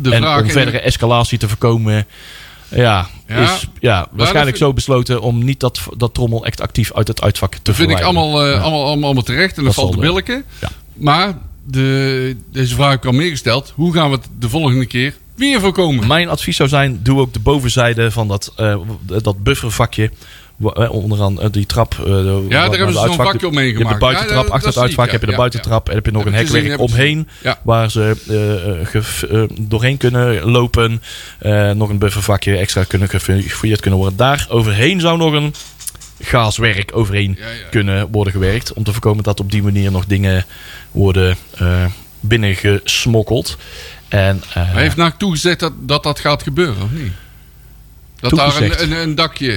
[0.00, 0.42] de en vraag...
[0.42, 2.06] om verdere escalatie te voorkomen,
[2.68, 7.08] ja, Ja, is ja, waarschijnlijk zo besloten om niet dat, dat trommel echt actief uit
[7.08, 8.52] het uitvak te Dat vind ik allemaal, Ja.
[8.52, 9.58] allemaal, allemaal, allemaal terecht.
[9.58, 10.44] En dat, valt te billiken.
[10.60, 10.68] ja.
[10.94, 13.72] Maar de, deze vraag al meegesteld.
[13.74, 16.06] Hoe gaan we het de volgende keer weer voorkomen?
[16.06, 18.76] Mijn advies zou zijn, doe ook de bovenzijde van dat, eh,
[19.22, 20.10] dat buffervakje.
[20.74, 21.94] eh, Onderaan eh, die trap.
[21.94, 22.06] waar-
[22.48, 25.20] daar hebben ze zo'n vakje omheen Je hebt de buitentrap, Ja, achter het uitvak heb
[25.20, 25.88] je de ja, buitentrap.
[25.88, 27.28] En heb je nog Heb een gezien, hekwerk omheen.
[27.42, 27.58] Ja.
[27.62, 28.16] Waar ze
[29.60, 31.02] doorheen kunnen lopen.
[31.74, 34.18] Nog een buffervakje extra kunnen gefouilleerd kunnen worden.
[34.18, 35.54] Daar overheen zou nog een
[36.20, 37.68] gaaswerk overheen Ja, ja.
[37.70, 38.72] kunnen worden gewerkt.
[38.72, 40.44] Om te voorkomen dat op die manier nog dingen
[40.90, 41.36] worden
[42.20, 43.56] binnengesmokkeld.
[44.14, 47.12] En, eh, Maar heeft NAC toegezegd dat, dat dat gaat gebeuren, of niet?
[48.20, 49.52] Dat daar een, een, een dakje...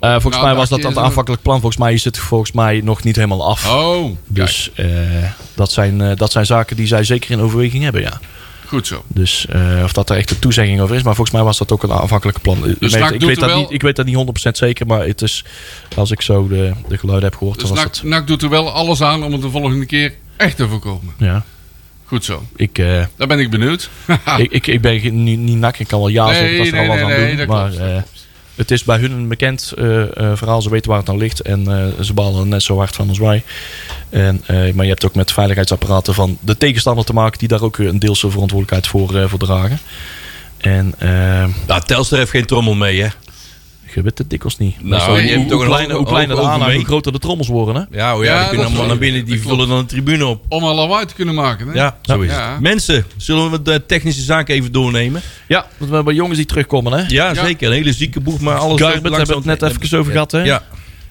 [0.00, 1.60] eh, volgens Nou, mij was dat het aanvankelijk plan.
[1.60, 3.70] Volgens mij is het volgens mij nog niet helemaal af.
[3.70, 4.86] Oh, dus eh,
[5.54, 8.20] dat, zijn, dat zijn zaken die zij zeker in overweging hebben, ja.
[8.66, 9.04] goed zo.
[9.08, 9.46] Dus
[9.84, 11.02] of dat er echt een toezegging over is.
[11.02, 12.60] Maar volgens mij was dat ook een aanvankelijke plan.
[12.78, 14.16] Dus ik, NAC ik, doet weet dat wel- niet, ik weet dat niet
[14.48, 14.86] 100% zeker.
[14.86, 15.44] Maar het is,
[15.96, 18.02] als ik zo de, de geluiden heb gehoord, Dus dan was NAC, het...
[18.04, 21.14] NAC doet er wel alles aan om het de volgende keer echt te voorkomen.
[21.18, 21.44] Ja,
[22.12, 22.42] Goed zo.
[22.56, 23.90] ik, eh, Daar ben ik benieuwd.
[24.36, 25.78] ik, ik, ik ben geen- niet, niet nak.
[25.78, 27.36] Ik kan wel ja Nee, zeggen dat ze er nee, al wat nee, aan nee,
[27.36, 27.46] doen.
[27.46, 28.02] maar eh,
[28.54, 30.62] het is bij hun een bekend eh, eh, verhaal.
[30.62, 31.40] Ze weten waar het aan ligt.
[31.40, 33.42] En eh, ze balen er net zo hard van als wij.
[34.10, 37.38] En, eh, maar je hebt ook met veiligheidsapparaten van de tegenstander te maken.
[37.38, 39.78] Die daar ook een deelse verantwoordelijkheid voor, eh, voor dragen.
[40.58, 40.94] En
[41.66, 43.08] Nou, Telstar heeft geen trommel mee, hè?
[43.94, 44.76] Je weet het dikwijls niet.
[44.76, 47.18] Nou, Meestal je hoe, hebt toch een kleiner, hoe kleiner de aanhang, hoe groter de
[47.18, 47.74] trommels worden.
[47.74, 47.98] Hè?
[47.98, 49.24] Ja, oh ja, Ja, die kunnen allemaal naar binnen.
[49.24, 50.44] Die vullen dan de tribune op.
[50.48, 51.68] Om al lawaai te kunnen maken.
[51.68, 51.74] Hè?
[51.74, 52.50] Ja, zo is Ja.
[52.52, 52.60] het.
[52.60, 55.22] Mensen, zullen we de technische zaken even doornemen?
[55.48, 56.92] Ja, want we hebben jongens die terugkomen.
[56.92, 56.98] Hè?
[57.08, 57.44] Ja, Ja.
[57.44, 57.66] zeker.
[57.66, 58.80] Een hele zieke boeg, maar alles...
[58.80, 60.32] Garbert loopt hebben we het net even over gehad.
[60.32, 60.42] Hè?
[60.42, 60.62] Ja,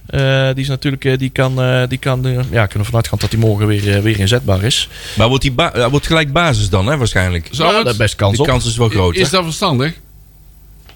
[0.08, 3.32] Eh, die is natuurlijk, eh, die kan, eh, die kan ja, kunnen vanuit gaan dat
[3.32, 4.90] hij morgen weer, weer inzetbaar is.
[5.18, 7.48] maar wordt hij ba- hij wordt gelijk basis dan, hè, waarschijnlijk?
[7.52, 8.48] Zou ja, het- best kans Die op.
[8.48, 9.94] kans is wel groot, Is dat verstandig?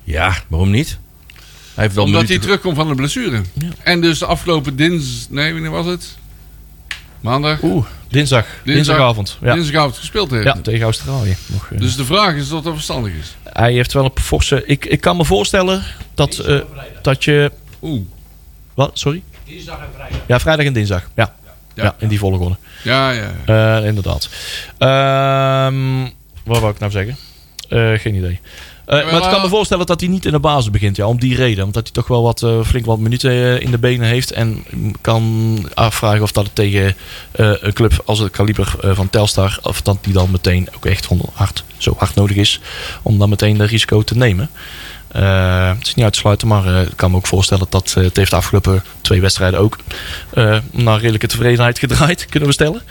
[0.03, 0.97] Ja, waarom niet?
[1.75, 3.41] Hij heeft wel Omdat hij terugkomt van de blessure.
[3.83, 5.27] En dus de afgelopen dins...
[5.29, 6.17] Nee, wanneer was het?
[7.21, 7.61] Maandag?
[7.63, 9.37] Oeh, dinsdag, dinsdagavond.
[9.41, 10.43] Ja, Dinsdagavond gespeeld heeft.
[10.43, 11.35] ja tegen Australië.
[11.45, 11.79] Nog, eh.
[11.79, 13.35] Dus de vraag is of dat verstandig is.
[13.43, 14.63] hij heeft wel een forse...
[14.65, 15.83] Ik, ik kan me voorstellen
[16.13, 16.59] dat, eh,
[17.01, 17.51] dat je...
[17.81, 18.01] Oeh.
[18.73, 18.91] Wat?
[18.93, 19.23] Sorry?
[19.45, 20.19] Dinsdag en vrijdag.
[20.27, 21.09] Ja, vrijdag en dinsdag.
[21.15, 21.35] Ja,
[21.73, 21.83] ja.
[21.83, 21.95] Ja.
[21.99, 22.57] in die volgorde.
[22.83, 23.31] Ja, ja.
[23.45, 23.77] ja.
[23.79, 24.29] Eh, inderdaad.
[24.77, 26.13] Ehm
[26.45, 27.17] wat wou ik nou zeggen?
[27.69, 28.39] Eh, geen idee.
[28.85, 30.95] Eh, maar ik kan me voorstellen dat hij niet in de basis begint.
[30.95, 31.65] Ja, om die reden.
[31.65, 34.31] Omdat hij toch wel wat, eh, flink wat minuten eh, in de benen heeft.
[34.31, 34.65] En
[35.01, 36.95] kan afvragen of dat het tegen
[37.31, 39.59] een club als het kaliber van Telstar...
[39.61, 42.59] of dat die dan meteen ook echt hard, zo hard nodig is...
[43.01, 44.49] om dan meteen de risico te nemen.
[45.07, 48.29] Het is niet uit te sluiten, maar ik kan me ook voorstellen dat het heeft
[48.29, 49.77] de afgelopen twee wedstrijden ook
[50.71, 52.81] naar redelijke tevredenheid gedraaid, kunnen we stellen.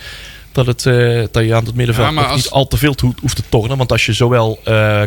[0.54, 3.36] Dat, het, eh, dat je aan het middenveld Ja, als- niet al te veel hoeft
[3.36, 3.76] te tornen.
[3.76, 4.58] Want als je zowel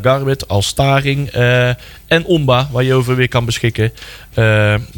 [0.02, 1.68] Garbit als Staring eh,
[2.08, 3.94] en Omba, waar je over weer kan beschikken,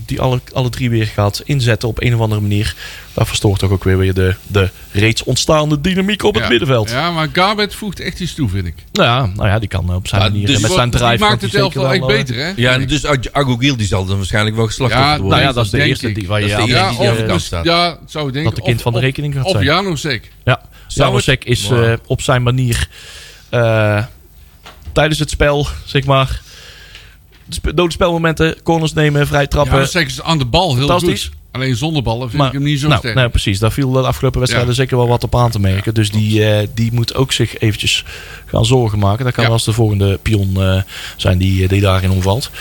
[0.06, 2.76] die alle, alle drie weer gaat inzetten op een of andere manier.
[3.20, 6.50] Dat verstoort toch ook weer, weer de, de reeds ontstaande dynamiek op het Ja.
[6.50, 6.90] middenveld.
[6.90, 8.74] Ja, maar Garbet voegt echt iets toe, vind ik.
[8.92, 11.00] Nou ja, nou ja, die kan op zijn Ja, manier dus en met zijn die
[11.00, 11.24] drive.
[11.24, 12.52] maakt het die elftal echt wel, eh, beter, hè?
[12.56, 12.90] Ja, ik.
[12.90, 15.28] dus Agogil die zal dan waarschijnlijk wel geslacht Ja, worden.
[15.30, 16.16] Nou ja, dat is de Denk eerste ik.
[16.16, 17.66] die, waar je aan- ja, die de of, kant dus- staat.
[17.66, 18.52] ja, zou ik denken.
[18.52, 19.64] dat de kind Of- van de of- rekening gaat Of zijn.
[19.64, 20.32] Janosek.
[20.44, 21.84] Ja, Janosek is Wow.
[21.84, 22.88] eh, op zijn manier
[23.50, 24.04] eh,
[24.92, 26.42] tijdens het spel, zeg maar,
[27.76, 29.74] dode spelmomenten, corners nemen, vrij trappen.
[29.76, 31.32] Janosek is aan de bal heel Fantastisch.
[31.52, 33.16] Alleen zonder ballen vind Maar- ik hem niet zo nou, sterk.
[33.16, 33.60] nee, precies.
[33.60, 34.78] Daar viel de afgelopen wedstrijden Ja.
[34.80, 35.94] zeker wel wat op aan te merken.
[35.94, 38.04] dus die, eh, die moet ook zich eventjes
[38.46, 39.26] gaan zorgen maken.
[39.26, 40.82] Dat kan wel eens de volgende pion eh,
[41.18, 42.52] zijn die, die daarin omvalt.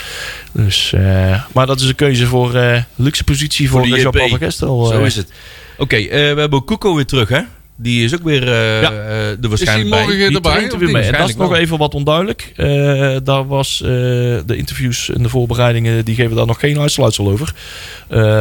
[0.51, 4.23] Dus, eh, maar dat is een keuze voor eh, luxe positie voor, de voor Jean-Paul
[4.25, 4.29] JP.
[4.29, 4.85] van Gestel.
[4.85, 5.05] Zo eh.
[5.05, 5.31] is het.
[5.77, 7.41] Oké, eh, we hebben Kuko weer terug, hè?
[7.81, 8.91] Die is ook weer eh Ja.
[8.91, 10.05] eh, er waarschijnlijk bij.
[10.05, 10.69] Die erbij?
[10.69, 11.03] er weer mee.
[11.03, 12.53] En dat is nog even wat onduidelijk.
[12.55, 17.53] Eh, daar was de interviews en de voorbereidingen, die geven daar nog geen uitsluitsel over.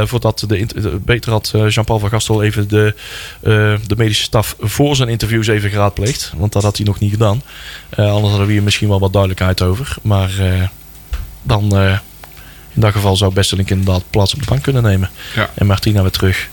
[0.09, 0.67] Voordat de,
[1.05, 2.95] beter had Jean-Paul van Gastel even de,
[3.87, 6.33] de medische staf voor zijn interviews even geraadpleegd.
[6.37, 7.43] Want dat had hij nog niet gedaan.
[7.97, 9.97] Anders hadden we hier misschien wel wat duidelijkheid over.
[10.03, 10.31] Maar
[11.43, 11.73] dan
[12.75, 15.11] in dat geval zou Bestelink inderdaad plaats op de bank kunnen nemen.
[15.35, 15.51] Ja.
[15.55, 16.49] En Martina weer terug.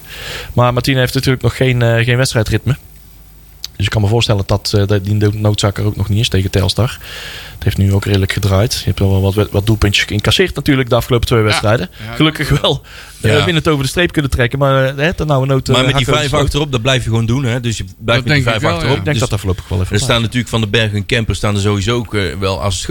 [0.54, 2.76] Maar Martina heeft natuurlijk nog geen, eh, geen wedstrijdritme.
[3.76, 6.30] Dus ik kan me voorstellen dat, eh, dat die noodzaak er ook nog niet is
[6.30, 6.98] tegen Telstar.
[7.54, 8.74] Het heeft nu ook redelijk gedraaid.
[8.74, 11.90] Je hebt wel wat, wat doelpuntjes geïncasseerd natuurlijk de afgelopen twee wedstrijden.
[12.06, 12.14] Ja.
[12.14, 12.82] Gelukkig wel
[13.22, 13.46] eh Ja.
[13.46, 14.60] winnend over de streep kunnen trekken.
[14.60, 17.26] Maar uh, ten nou nood, Maar eh, met die vijf achterop, dat blijf je gewoon
[17.26, 17.60] doen, hè?
[17.60, 18.94] Dus je blijft Dat met die vijf wel, achterop.
[18.94, 19.00] ja.
[19.00, 21.06] Ik denk Dus dat dat voorlopig wel even er staan natuurlijk van de Berg en
[21.06, 22.88] Kemper staan er sowieso ook wel als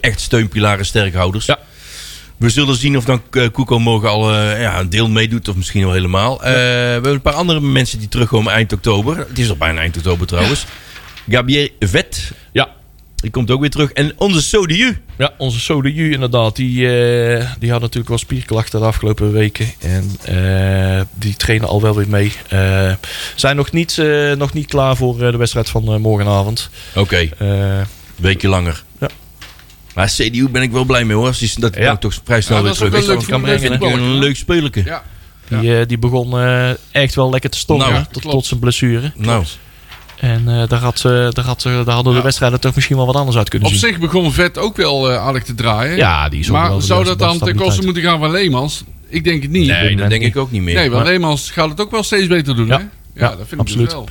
[0.00, 1.46] echt steunpilaren, sterkhouders.
[1.46, 1.58] Ja.
[2.36, 5.56] We zullen zien of dan eh, Koeko morgen al eh, ja, een deel meedoet of
[5.56, 6.42] misschien wel helemaal.
[6.44, 6.58] Eh, we
[6.92, 9.16] hebben een paar andere mensen die terugkomen eind oktober.
[9.18, 10.66] Het is al bijna eind oktober trouwens.
[11.28, 12.68] Gabriel Vet, Ja.
[13.16, 13.92] die komt ook weer terug.
[13.92, 14.98] En onze Sodiu.
[15.18, 16.56] Ja, onze Sodeju inderdaad.
[16.56, 19.72] Die, eh, die had natuurlijk wel spierklachten de afgelopen weken.
[19.80, 22.32] En eh, die trainen al wel weer mee.
[22.48, 22.92] Eh,
[23.34, 26.70] zijn nog niet, eh, nog niet klaar voor eh, de wedstrijd van eh, morgenavond.
[26.94, 27.80] Oké, Eh,
[28.16, 28.82] weekje langer.
[29.94, 31.26] Maar CDU ben ik wel blij mee hoor.
[31.26, 31.96] Als die- Dat Ja.
[31.96, 33.06] toch vrij snel Ja, weer dat terug wel is.
[33.06, 34.82] leuk kan brengen, een leuk spelletje.
[34.84, 35.02] Ja.
[35.60, 37.90] die, eh, die begon eh, echt wel lekker te stormen.
[37.92, 39.12] Nou, tot, tot zijn blessure.
[39.16, 39.44] Nou,
[40.18, 42.24] En eh, daar, had, eh, daar, had, daar hadden de Ja.
[42.24, 43.88] wedstrijden toch misschien wel wat anders uit kunnen Op zien.
[43.88, 45.96] zich begon Vet ook wel eh, aardig te draaien.
[45.96, 48.84] Ja, die is wel maar de zou dat dan ten koste moeten gaan van Leemans?
[49.08, 49.66] Ik denk het niet.
[49.66, 50.74] nee, dat denk ik ook niet meer.
[50.74, 52.76] Nee, want Maar- Leemans gaat het ook wel steeds beter doen, Ja.
[52.76, 52.82] hè?
[52.82, 53.92] Ja, Ja, dat vind absoluut.
[53.92, 54.08] ik dus wel.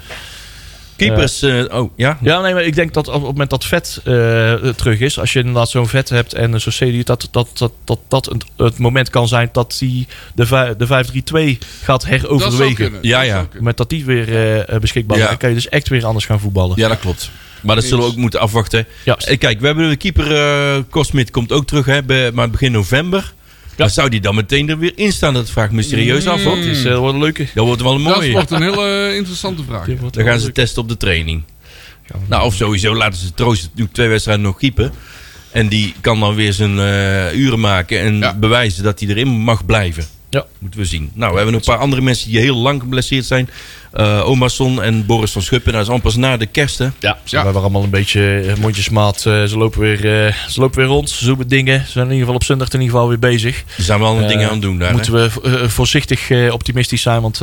[0.95, 2.17] Keepers, eh, oh ja.
[2.21, 5.33] Ja, nee, maar ik denk dat op het moment dat vet eh, terug is, als
[5.33, 8.77] je inderdaad zo'n vet hebt en zo'n CDU, dat dat, dat, dat, dat het, het
[8.77, 12.97] moment kan zijn dat hij de, de 5-3-2 gaat Dat zou heroverwegen.
[13.01, 13.47] Ja, dat ja.
[13.59, 15.29] Met dat die weer eh, beschikbaar is, Ja.
[15.29, 16.77] dan kan je dus echt weer anders gaan voetballen.
[16.79, 17.29] Ja, dat klopt.
[17.61, 18.85] Maar dat zullen we ook moeten afwachten.
[19.05, 19.17] Ja.
[19.37, 23.33] Kijk, we hebben de keeper uh, Cosmit komt ook terug, hè, bij- maar begin november.
[23.77, 25.33] Maar zou die dan meteen er weer in staan?
[25.33, 26.43] Dat vraagt me serieus af.
[26.43, 26.55] hoor.
[26.55, 27.47] Het is, eh, dat wordt een leuke.
[27.53, 28.31] Dat wordt wel een Dat mooie.
[28.31, 29.85] wordt een hele eh, interessante vraag.
[30.11, 30.53] Dan gaan ze leuk.
[30.53, 31.43] testen op de training.
[32.27, 34.91] Nou, of sowieso laten ze Troost nu twee wedstrijden nog keepen.
[35.51, 38.33] En die kan dan weer zijn eh, uren maken en Ja.
[38.35, 40.05] bewijzen dat hij erin mag blijven.
[40.29, 40.45] Ja.
[40.59, 41.11] Moeten we zien.
[41.13, 43.49] Nou, we hebben nog een paar andere mensen die heel lang geblesseerd zijn.
[43.93, 45.73] Eh Omarsson en Boris van Schuppen.
[45.73, 46.87] Dat is al pas na de kerst, hè?
[46.99, 47.43] Ja, ze Ja.
[47.43, 49.25] hebben allemaal een beetje eh, mondjesmaat.
[49.25, 51.79] eh, ze, lopen weer, eh, ze lopen weer rond, ze zoeken dingen.
[51.85, 53.63] Ze zijn in ieder geval op zondag in ieder geval weer bezig.
[53.75, 54.87] Die zijn wel een dingen aan het doen daar.
[54.87, 54.93] hè?
[54.93, 55.29] Moeten we
[55.69, 57.41] voorzichtig eh, optimistisch zijn, want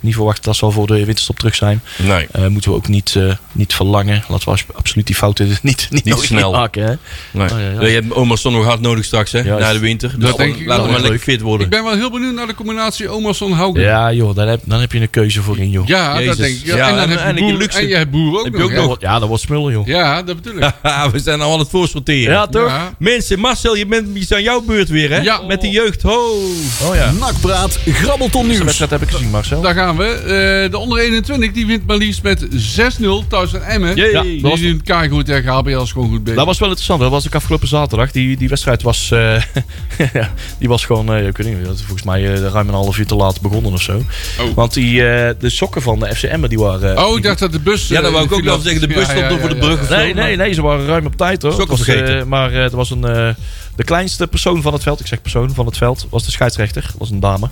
[0.00, 1.82] niet verwachten dat ze al voor de winterstop terug zijn.
[1.96, 2.26] Nee.
[2.32, 4.24] Eh, moeten we ook niet, eh, niet verlangen.
[4.28, 6.52] Laten we absoluut die fouten niet, niet, snel.
[6.52, 6.82] maken.
[6.84, 6.94] Hè?
[7.30, 7.50] nee.
[7.50, 7.86] Oh, ja, ja.
[7.86, 9.42] Je hebt Omarsson nog hard nodig straks, hè?
[9.58, 10.10] Na de winter.
[10.18, 11.00] Dus Dat denk ik laten we wel.
[11.00, 11.64] maar lekker fit worden.
[11.66, 13.80] Ik ben wel heel benieuwd naar de combinatie Omerson Haugen.
[13.82, 15.86] Ja, joh, dan heb, dan heb je een keuze voor in, joh.
[15.86, 16.26] Ja, Jezus.
[16.26, 16.66] dat denk ik.
[16.66, 17.78] Ja, Ja, en dan en- heb en je boer, luxe.
[17.78, 18.72] en je hebt boer ook Heb je nog.
[18.76, 18.88] ook?
[18.88, 19.86] Dat ja, dat wordt smullen, joh.
[19.86, 20.72] Ja, dat bedoel ik.
[21.12, 22.32] we zijn al aan het voorsorteren.
[22.32, 22.68] Ja, toch?
[22.68, 22.94] Ja.
[22.98, 25.20] Mensen, Marcel, je bent je aan jouw beurt weer, hè?
[25.20, 25.40] Ja.
[25.46, 26.02] Met de jeugd.
[26.02, 26.40] Ho!
[26.88, 27.10] Oh ja.
[27.12, 28.58] Nakpraat, grabbelton nieuws.
[28.62, 29.60] wedstrijd heb ik gezien, Marcel.
[29.60, 30.04] Daar gaan we.
[30.04, 33.96] Eh, de onder 21 die wint maar liefst met 6-0 thuis van Emmen.
[33.96, 34.10] Jee.
[34.10, 36.36] Ja, Die dat was- doen het goed tegen HBL is gewoon goed bezig.
[36.38, 37.00] Dat was wel interessant.
[37.00, 38.10] Dat was ik afgelopen zaterdag.
[38.10, 39.42] Die, die wedstrijd was, eh,
[40.12, 42.98] ja, die was gewoon, eh, ik weet niet, dat volgens mij eh, ruim een half
[42.98, 44.02] uur te laat begonnen of zo.
[44.40, 44.54] Oh.
[44.54, 47.06] Want die, eh, de sokken van de FCM die waren...
[47.06, 47.88] oh, ik dacht dat de bus...
[47.88, 48.62] Ja, dat eh, wou ik ook af.
[48.62, 48.80] zeggen.
[48.80, 49.88] De bus stond over de brug.
[49.88, 51.52] Nee, nee, nee, ze waren ruim op tijd hoor.
[51.52, 52.28] Sokken eh, vergeten.
[52.28, 53.34] maar eh, er was een, eh,
[53.76, 56.82] de kleinste persoon van het veld, ik zeg persoon van het veld, was de scheidsrechter.
[56.82, 57.48] Dat was een dame.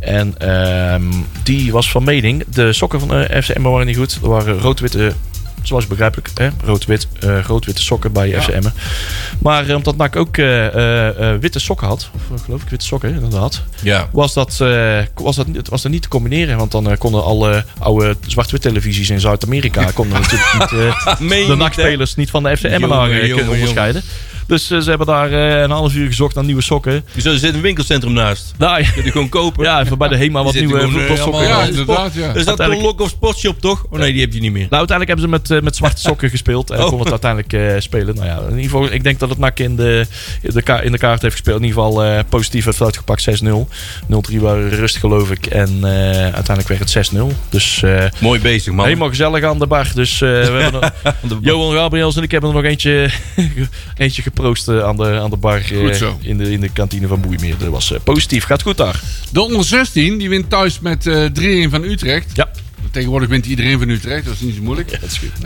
[0.00, 4.18] En ehm, die was van mening, de sokken van de FCM waren niet goed.
[4.22, 5.12] Er waren rood-witte
[5.66, 6.30] zoals begrijpelijk.
[6.34, 6.48] Hè?
[6.64, 8.72] Rood-wit, eh, rood-witte sokken bij FC Emmen.
[9.38, 13.62] Maar eh, omdat NAC ook eh, witte sokken had, of geloof ik witte sokken inderdaad,
[13.82, 14.08] Ja.
[14.12, 14.56] was dat,
[15.14, 16.56] was dat, was dat niet te combineren.
[16.56, 20.70] Want dan konden alle oude zwart-wit televisies in Zuid-Amerika konden natuurlijk
[21.18, 24.02] niet, de NAC-spelers niet van de FC Emmen Jongen, jongen, kunnen onderscheiden.
[24.46, 27.04] Dus eh, ze hebben daar eh, een half uur gezocht naar nieuwe sokken.
[27.20, 28.54] Zo, er zit een winkelcentrum naast.
[28.58, 29.64] Nou, Kun je gewoon kopen.
[29.64, 31.22] ja, even bij de HEMA wat nieuwe eh, voetbalsokken.
[31.22, 32.34] allemaal- Ja, inderdaad, ja.
[32.34, 33.84] Is dat een Lock of Sportshop toch?
[33.90, 34.66] Oh nee, die heb je niet meer.
[34.70, 36.70] Nou, uiteindelijk hebben ze met, met zwarte sokken gespeeld.
[36.70, 36.88] En Oh.
[36.88, 38.14] kon het uiteindelijk spelen.
[38.14, 40.06] Nou ja, in ieder geval, ik denk dat het NAC in de,
[40.42, 41.60] in de, ka- in de kaart heeft gespeeld.
[41.60, 43.68] In ieder geval eh, positief heeft uitgepakt 6-0.
[44.32, 45.46] 0-3 waren rust geloof ik.
[45.46, 45.84] En
[46.34, 47.20] uiteindelijk werd het 6-0.
[47.50, 47.82] Dus
[48.20, 48.84] Mooi bezig, man.
[48.84, 49.90] helemaal gezellig aan de bar.
[49.94, 50.92] Dus we hebben
[51.40, 53.10] Johan Gabriels en ik hebben er nog eentje,
[53.96, 55.62] eentje geproost eh, aan, de, aan de bar.
[55.72, 56.08] eh.
[56.20, 57.54] In de, in de kantine van Boeimeer.
[57.58, 58.44] Dat was eh, positief.
[58.44, 59.02] Gaat goed daar.
[59.32, 62.36] De onder 16 die wint thuis met eh 3-1 van Utrecht.
[62.36, 62.50] Ja.
[62.90, 64.90] Tegenwoordig wint iedereen van Utrecht, dat is niet zo moeilijk.
[65.00, 65.30] dat is goed.
[65.36, 65.42] Eh,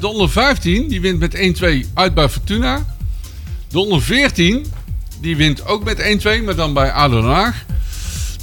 [0.00, 1.36] de onder 15 die wint met
[1.84, 2.86] 1-2 uit bij Fortuna.
[3.68, 4.66] De onder 14
[5.20, 7.64] die wint ook met 1-2, maar dan bij ADO Den Haag.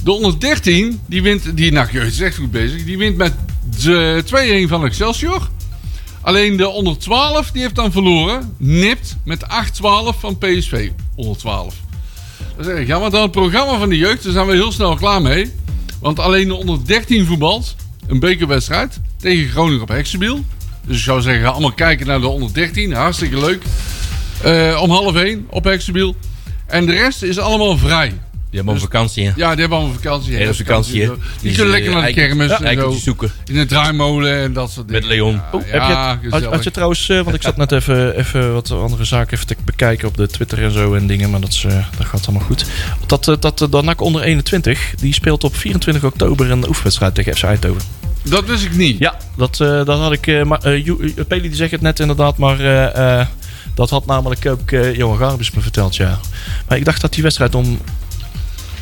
[0.04, 3.32] De onder 13 die wint, die nou, jeugd is echt goed bezig, die wint met
[3.82, 4.22] de
[4.66, 5.48] 2-1 van Excelsior.
[6.20, 9.46] Alleen de onder 12 die heeft dan verloren, nipt met 8-12
[10.18, 10.90] van PSV.
[11.14, 11.74] Onder 12.
[12.56, 13.10] Dat is erg jammer.
[13.10, 15.52] Dan het programma van de jeugd, daar zijn we heel snel klaar mee.
[16.00, 20.44] Want alleen de onder 13 voetbalt een bekerwedstrijd tegen Groningen op Heksenbiel.
[20.86, 22.92] Dus ik zou zeggen, allemaal kijken naar de onder 13.
[22.92, 23.62] Hartstikke leuk.
[24.42, 26.14] Eh, om half 1 op Heksenbiel.
[26.66, 28.12] En de rest is allemaal vrij.
[28.50, 29.32] Je hebt een vakantie, hè?
[29.36, 30.34] Ja, die hebben allemaal vakantie.
[30.36, 31.06] Hele vakantie, hè?
[31.06, 32.90] Die, Die kunnen is, lekker eh, naar de kermis ja, en zo.
[32.90, 33.30] zoeken.
[33.46, 35.02] In de draaimolen en dat soort dingen.
[35.02, 35.32] Met Leon.
[35.34, 38.52] Ja, Oh, ja, heb je, had, je trouwens, eh, want ik zat net even, even
[38.52, 41.52] wat andere zaken even te bekijken op de Twitter en zo en dingen, maar dat,
[41.52, 42.64] is, eh, dat gaat allemaal goed.
[43.06, 47.36] Dat, eh, dat de NAC onder 21, die speelt op 24 oktober een oefenwedstrijd tegen
[47.36, 47.82] FC Eindhoven.
[48.22, 48.98] Dat wist ik niet.
[48.98, 50.96] Ja, dat, eh, dat had ik, eh, maar uh,
[51.28, 53.26] Peli die zegt het net inderdaad, maar eh, eh,
[53.74, 56.18] dat had namelijk ook eh, Johan Garbus me verteld, ja.
[56.68, 57.78] Maar ik dacht dat die wedstrijd om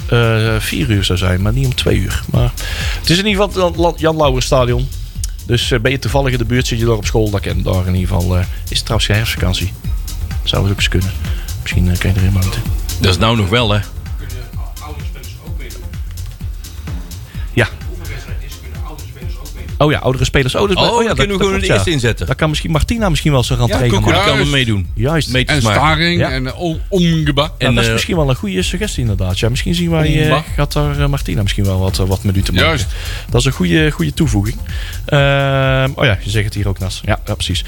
[0.08, 2.22] eh 4 uur zou zijn, maar niet om 2 uur.
[2.30, 2.52] Maar
[3.00, 4.88] het is in ieder geval het Jan Lauwer Stadion.
[5.46, 7.62] Dus eh, ben je toevallig in de buurt, zit je daar op school, dan ken
[7.62, 8.36] daar in ieder geval.
[8.36, 9.72] eh, is het trouwens geen herfstvakantie?
[10.42, 11.10] Zou het ook eens kunnen.
[11.62, 12.62] Misschien kan je erin moeten.
[13.00, 13.80] Dat is nou nog wel, hè?
[17.52, 17.68] Ja.
[19.78, 20.54] Oh ja, oudere spelers.
[20.54, 21.74] Oh, dus, Oh, ja, dan dat- kunnen we gewoon de ja.
[21.74, 22.26] eerste inzetten.
[22.26, 24.30] Daar kan misschien Martina misschien wel zijn Ja, rentree gaan Koekoek maken.
[24.30, 24.66] kan er Juist.
[24.66, 24.86] meedoen.
[24.94, 25.30] Juist.
[25.30, 25.60] Mee En.
[25.62, 26.30] Staring Ja.
[26.30, 26.54] en
[26.88, 27.42] Omgeba.
[27.42, 29.38] Ja, En, dat is eh, misschien wel een goede suggestie inderdaad.
[29.38, 32.68] Ja, misschien zien wij, eh, gaat daar eh, Martina misschien wel wat, wat minuten maken.
[32.68, 32.86] Juist.
[33.30, 34.56] Dat is een goede, goede toevoeging.
[35.04, 37.00] Ehm, oh ja, je zegt het hier ook naast.
[37.04, 37.64] Ja, ja precies.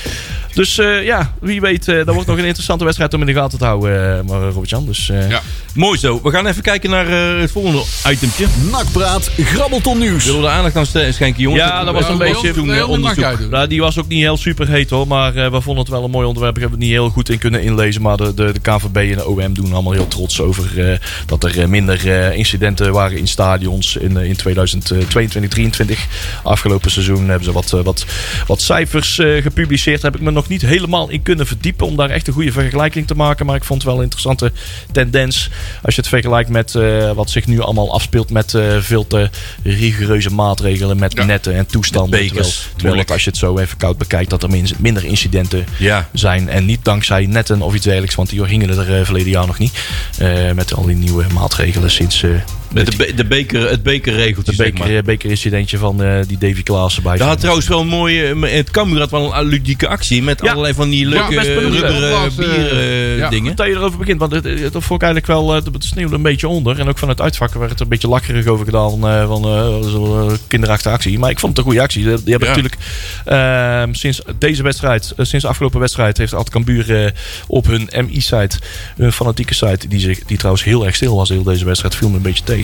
[0.54, 3.32] Dus eh, ja, wie weet, eh dat wordt nog een interessante wedstrijd om in de
[3.32, 4.86] gaten te houden, Robert-Jan.
[4.86, 5.40] Dus eh, Ja.
[5.74, 6.20] Mooi zo.
[6.22, 8.46] We gaan even kijken naar eh, het volgende itempje.
[8.70, 10.24] Nakpraat, grabbelton nieuws.
[10.24, 11.62] Zullen we de aandacht aan schenken, jongens?
[11.62, 13.50] Ja, dat was een beetje- toen onderzoek.
[13.50, 15.06] Nou, die was ook niet heel super heet hoor.
[15.06, 16.56] Maar eh, we vonden het wel een mooi onderwerp.
[16.56, 18.02] Ik heb het niet heel goed in kunnen inlezen.
[18.02, 21.44] Maar de, de, de KVB en de OM doen allemaal heel trots over eh, dat
[21.44, 26.06] er minder eh, incidenten waren in stadions in, in 2022, 2023.
[26.42, 28.04] Afgelopen seizoen hebben ze wat, wat,
[28.46, 30.00] wat cijfers eh, gepubliceerd.
[30.00, 32.52] Daar heb ik me nog niet helemaal in kunnen verdiepen om daar echt een goede
[32.52, 33.46] vergelijking te maken.
[33.46, 34.52] Maar ik vond het wel een interessante
[34.92, 35.50] tendens.
[35.82, 39.30] Als je het vergelijkt met eh, wat zich nu allemaal afspeelt met eh, veel te
[39.62, 40.98] rigoureuze maatregelen.
[40.98, 41.24] Met Ja.
[41.24, 41.88] netten en toestanden.
[41.90, 42.28] Met bekers.
[42.30, 43.00] Terwijl, terwijl Moeilijk.
[43.00, 46.08] het, als je het zo even koud bekijkt, dat er min- minder incidenten Ja.
[46.12, 46.48] zijn.
[46.48, 49.58] En niet dankzij netten of iets dergelijks, want die hingen er eh, verleden jaar nog
[49.58, 49.78] niet.
[50.18, 52.30] Eh, met al die nieuwe maatregelen sinds eh,
[52.72, 54.96] Met de, be- de beker, het bekerregeltje, beker, maar.
[54.96, 57.16] eh, bekerincidentje van eh, die Davy Klaassen bij.
[57.16, 58.22] Dat had trouwens wel een mooie...
[58.46, 60.22] eh, Het Cambuur had wel een ludieke actie.
[60.22, 60.50] Met Ja.
[60.50, 61.80] allerlei van die leuke benoemd, hè.
[61.80, 63.28] rubberen eh, bier eh, ja.
[63.28, 63.56] dingen.
[63.56, 66.22] dat je erover begint, want het, het, vond ik eigenlijk wel, eh, het sneeuwde een
[66.22, 66.78] beetje onder.
[66.78, 69.88] En ook vanuit uitvakken werd het een beetje lakkerig over gedaan van, eh, van eh,
[69.90, 71.18] zo'n, eh, kinderachtige actie.
[71.18, 72.02] Maar ik vond het een goede actie.
[72.04, 72.54] Die hebben Ja.
[72.56, 72.76] natuurlijk
[73.24, 77.10] eh, sinds deze wedstrijd, eh, sinds de afgelopen wedstrijd, heeft Ad Cambuur eh,
[77.46, 78.58] op hun MI-site,
[78.96, 82.08] hun fanatieke site, die, zich, die trouwens heel erg stil was heel deze wedstrijd, viel
[82.08, 82.58] me een beetje tegen.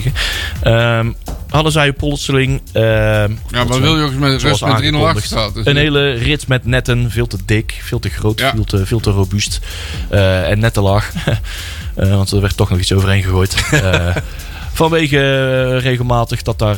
[0.61, 1.11] Ehm,
[1.49, 2.61] hadden zij plotseling...
[2.71, 5.05] ehm, Ja, maar wil je ook met zoals rust met 3-0 aangekondigd.
[5.15, 5.53] achterstaat.
[5.53, 8.51] Dus Een hele rits met netten, veel te dik, veel te groot, Ja.
[8.55, 9.59] veel, te, veel te robuust
[10.09, 11.11] eh, en net te laag.
[11.95, 13.55] Eh, want er werd toch nog iets overheen gegooid.
[13.71, 14.15] Eh,
[14.73, 16.77] vanwege regelmatig dat daar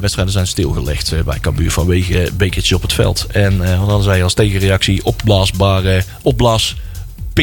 [0.00, 3.26] wedstrijden zijn stilgelegd bij Cambuur vanwege bekertjes op het veld.
[3.26, 6.76] En wat hadden zij als tegenreactie opblaasbare opblaas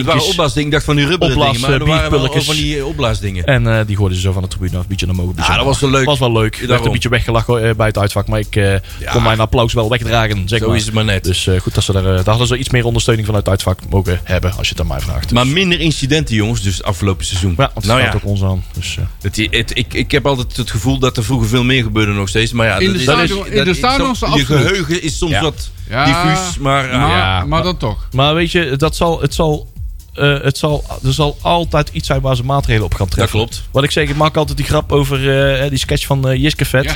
[0.04, 0.66] Het opblaasdingen.
[0.68, 1.70] Ik dacht van die rubberen Opblaas, dingen.
[1.70, 3.46] Maar er eh, waren wel van die eh, opblaasdingen.
[3.46, 5.56] En eh, die gooiden ze zo van de tribune af, een beetje naar beetje Ja,
[5.56, 6.06] dat was wel leuk.
[6.06, 6.56] was wel leuk.
[6.62, 8.76] Er werd een beetje weggelachen bij het uitvak, maar ik eh,
[9.12, 10.48] kon mijn applaus wel wegdragen.
[10.50, 10.76] Zeg Zo maar.
[10.76, 11.24] is het maar net.
[11.24, 13.54] Dus eh, goed dat ze daar, eh, daar hadden ze iets meer ondersteuning vanuit het
[13.54, 15.32] uitvak mogen hebben, als je het aan mij vraagt.
[15.32, 17.52] Maar minder incidenten, jongens, dus het afgelopen seizoen.
[17.52, 18.64] ja, want het nou staat ja, ook ons aan.
[18.74, 21.84] Dus, eh, het, het, ik, ik heb altijd het gevoel dat er vroeger veel meer
[21.84, 22.52] gebeurde nog steeds.
[22.52, 25.18] Maar ja, In dat de is- stadion- dat is- in de stadions Je geheugen is
[25.18, 26.84] soms wat Ja, diffuus, maar...
[27.00, 28.08] maar, ja, maar dan toch.
[28.12, 29.72] Maar weet je, dat zal, het zal,
[30.16, 33.40] eh, het zal, er zal altijd iets zijn waar ze maatregelen op gaan treffen.
[33.40, 33.68] Dat klopt.
[33.72, 36.66] Wat ik zeg, ik maak altijd die grap over eh, die sketch van eh Jiske
[36.66, 36.84] Vet.
[36.84, 36.96] Ja,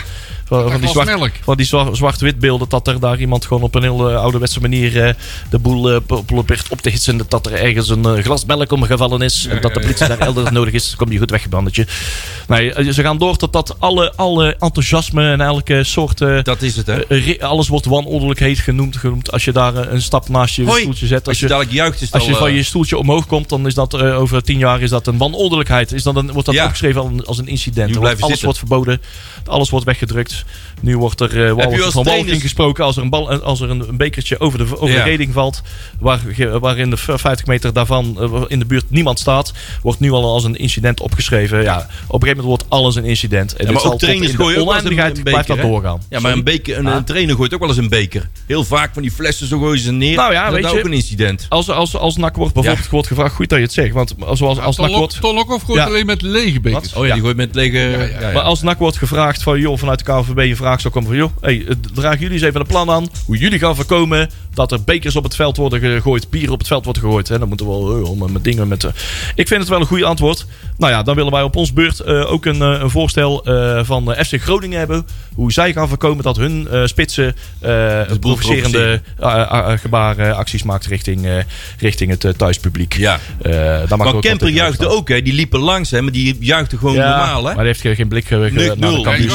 [0.49, 2.69] van, die zwart, van zwart-wit beelden.
[2.69, 5.13] Dat er daar iemand gewoon op een heel eh, ouderwetse manier eh,
[5.49, 7.21] de boel eh, pro- probeert op te hitsen.
[7.27, 9.45] Dat er ergens een glas melk omgevallen is.
[9.49, 10.87] en dat de politie daar elders nodig is.
[10.87, 11.87] Dan komt die goed.
[12.47, 16.17] Nee, eh, ze gaan door tot dat alle, alle enthousiasme en elke soort...
[16.43, 17.39] Dat is het, hè?
[17.39, 19.31] alles wordt wanordelijkheid genoemd, genoemd.
[19.31, 20.81] Als je daar een stap naast je Hoi.
[20.81, 21.27] stoeltje zet.
[21.27, 23.73] Als je dadelijk juicht, is het Als je van je stoeltje omhoog komt, dan is
[23.73, 25.91] dat over tien jaar is dat een wanordelijkheid.
[25.91, 26.63] Is dat een, wordt dat Ja.
[26.63, 27.97] opgeschreven als een, incident.
[27.97, 28.43] Alles zitten.
[28.43, 29.01] wordt verboden.
[29.49, 30.45] Alles wordt weggedrukt.
[30.81, 33.87] Nu wordt er, uh, als van walging gesproken als er een, bal, als er een,
[33.89, 35.03] een bekertje over de, over Ja.
[35.03, 35.61] de reding valt.
[35.99, 39.53] Waar, ge- waar in de 50 meter daarvan eh, in de buurt niemand staat.
[39.81, 41.61] Wordt nu al als een incident opgeschreven.
[41.63, 43.55] Ja, op een gegeven moment wordt alles een incident.
[43.55, 46.01] En Ja, maar ook trainers gooien ook wel eens een oneindigheid beker, blijft dat doorgaan.
[46.09, 48.29] Ja, maar een, beker, een, een trainer gooit ook wel eens een beker.
[48.47, 50.15] Heel vaak van die flessen zo gooien ze neer.
[50.15, 51.45] Nou ja, dat weet is je- ook een incident.
[51.49, 53.93] Als, als, als NAC wordt bijvoorbeeld wordt gevraagd, goed dat je het zegt.
[53.93, 55.21] Want zoals als NAC Ton wordt...
[55.21, 55.85] Tolokov gooit Ja.
[55.85, 56.93] alleen met lege bekers.
[56.93, 57.77] Oh ja, die gooit met lege...
[57.77, 58.31] Ja, ja.
[58.33, 61.17] Maar als NAC wordt gevraagd van, joh, vanuit de KVB een vraag zou komen van,
[61.17, 64.29] joh, hey, eh, dragen jullie eens even een plan aan hoe jullie gaan voorkomen
[64.59, 67.27] dat er bekers op het veld worden gegooid, bier op het veld wordt gegooid.
[67.27, 67.39] Hè?
[67.39, 68.83] Dan moeten we wel eh, met, met dingen met.
[68.83, 68.91] eh.
[69.35, 70.45] Ik vind het wel een goede antwoord.
[70.77, 74.15] Nou ja, dan willen wij op ons beurt eh, ook een, een voorstel eh, van
[74.25, 75.07] FC Groningen hebben.
[75.35, 81.25] Hoe zij gaan voorkomen dat hun eh, spitsen eh provocerende uh, gebaren, acties maakt richting,
[81.25, 81.33] eh,
[81.79, 82.93] richting het thuispubliek.
[82.97, 83.19] Ja.
[83.97, 85.21] Maar Kemper juichte ook, hè.
[85.21, 86.01] Die liepen langs, hè.
[86.01, 87.43] Maar die juichte gewoon Ja, normaal, hè.
[87.43, 89.17] Maar die heeft geen- geen blik ge- Nul, naar de kant.
[89.17, 89.27] Die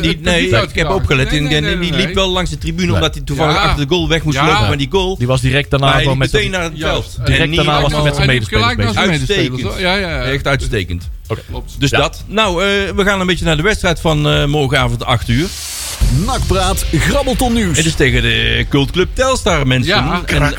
[0.00, 1.32] liep Nee, die, ik heb opgelet.
[1.32, 1.48] En
[1.80, 3.60] die, liep wel langs de tribune omdat hij toevallig Ja.
[3.60, 4.46] achter de goal weg moest Ja.
[4.46, 4.68] lopen.
[4.68, 5.16] Maar die goal...
[5.18, 7.18] Die was direct daarna Maar gewoon met meteen naar het veld.
[7.24, 9.60] Direct daarna was hij met zijn medespelers Uitstekend.
[9.78, 10.22] Ja, ja, ja.
[10.22, 11.08] Echt uitstekend.
[11.48, 11.74] Klopt.
[11.78, 11.98] Dus Ja.
[11.98, 12.24] dat.
[12.26, 15.46] Nou, eh, we gaan een beetje naar de wedstrijd van eh, morgenavond 8 uur.
[16.26, 17.76] Nakpraat, grabbelton nieuws.
[17.76, 19.94] Het is tegen de cultclub Telstar, mensen.
[19.94, 20.22] Ja.
[20.26, 20.54] En-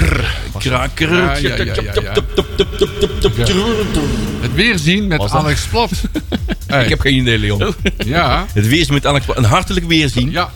[0.57, 1.41] Kraker.
[1.41, 2.13] Ja.
[4.41, 5.31] Het weerzien met?
[5.31, 5.89] Alex Plat.
[6.83, 7.75] Ik heb geen idee, Leon.
[8.05, 10.31] Ja, Het weerzien met Alex Een hartelijk weerzien.
[10.31, 10.51] ja.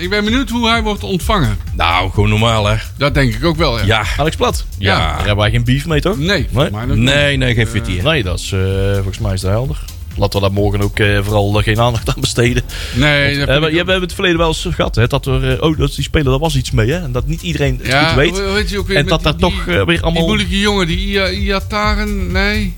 [0.00, 1.58] Ik ben benieuwd hoe hij wordt ontvangen.
[1.76, 2.76] Nou, gewoon normaal, hè.
[2.96, 3.84] Dat denk ik ook wel, ja.
[3.84, 4.04] Ja.
[4.16, 4.64] Alex Plat.
[4.78, 4.98] Ja.
[4.98, 6.18] Daar hebben wij geen beef mee, toch?
[6.18, 6.70] Nee, Nee?
[6.70, 6.96] maar.
[6.98, 8.02] Nee, nee, geen fit hier.
[8.02, 9.78] Nee, dat is, eh, volgens mij is dat helder.
[10.16, 12.62] Laten we daar morgen ook eh, vooral eh, geen aandacht aan besteden.
[12.94, 15.62] Nee, dat Eh, ook- hebt in het verleden wel eens gehad, hè, dat er, eh,
[15.62, 16.98] oh, dat die speler, daar was iets mee, hè?
[17.02, 18.70] En dat niet iedereen het ja, goed weet.
[18.70, 20.26] je ook weer En dat daar die- toch eh, weer Die allemaal...
[20.26, 22.74] moeilijke jongen, die Ia- Iataren, nee.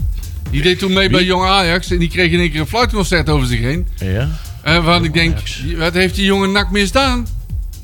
[0.51, 3.29] Die deed toen mee bij Jong Ajax en die kreeg in één keer een fluitconcert
[3.31, 3.87] over zich heen.
[3.99, 4.29] Ja.
[4.63, 5.39] En waarvan ik denk,
[5.77, 7.27] wat heeft die jongen nak misdaan?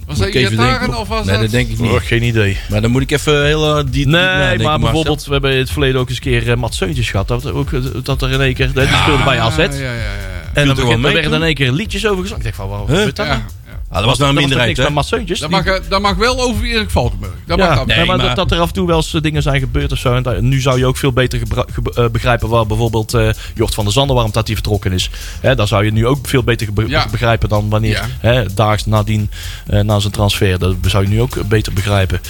[0.07, 1.43] Was dat Iataren of was Nee, dat...
[1.43, 1.91] dat denk ik niet.
[1.91, 2.59] Oh, geen idee.
[2.70, 5.70] Maar dan moet ik even heel uh, diep Nee, maar bijvoorbeeld, we hebben in het
[5.70, 7.29] verleden ook eens een keer eh, Mats Seuntjes gehad.
[7.29, 9.57] Dat, ook, eh, dat er in één keer, die speelde bij AZ.
[9.57, 9.93] Ja, ja, ja.
[9.93, 10.39] ja.
[10.55, 11.35] En dan er mee er werden toen?
[11.35, 12.47] in één keer liedjes over gezongen.
[12.47, 13.45] Ik dacht van, wat gebeurt dat Ja, nou?
[13.91, 13.97] Ja.
[13.97, 14.84] Ah, dat was nou een Dat minderheid, niks hè?
[14.84, 15.39] met Mats Seuntjes.
[15.39, 17.32] Dat Die- mag, eh, dat mag wel over Erik Valkenburg.
[17.47, 18.97] Dat mag Ja, dat nee, Nee, maar, maar- Dat, dat er af en toe wel
[18.97, 20.14] eens dingen zijn gebeurd of zo.
[20.14, 23.74] En dat- nu zou je ook veel beter ge- eh, begrijpen waar bijvoorbeeld eh Jort
[23.74, 25.11] van der Zanden, waarom dat hij vertrokken is.
[25.41, 27.07] Hè, dan zou je nu ook veel beter Ja.
[27.11, 28.07] begrijpen dan wanneer Ja.
[28.20, 29.30] hè, daags nadien
[29.66, 30.59] eh, na zijn transfer.
[30.59, 32.20] Dat zou je nu ook beter begrijpen.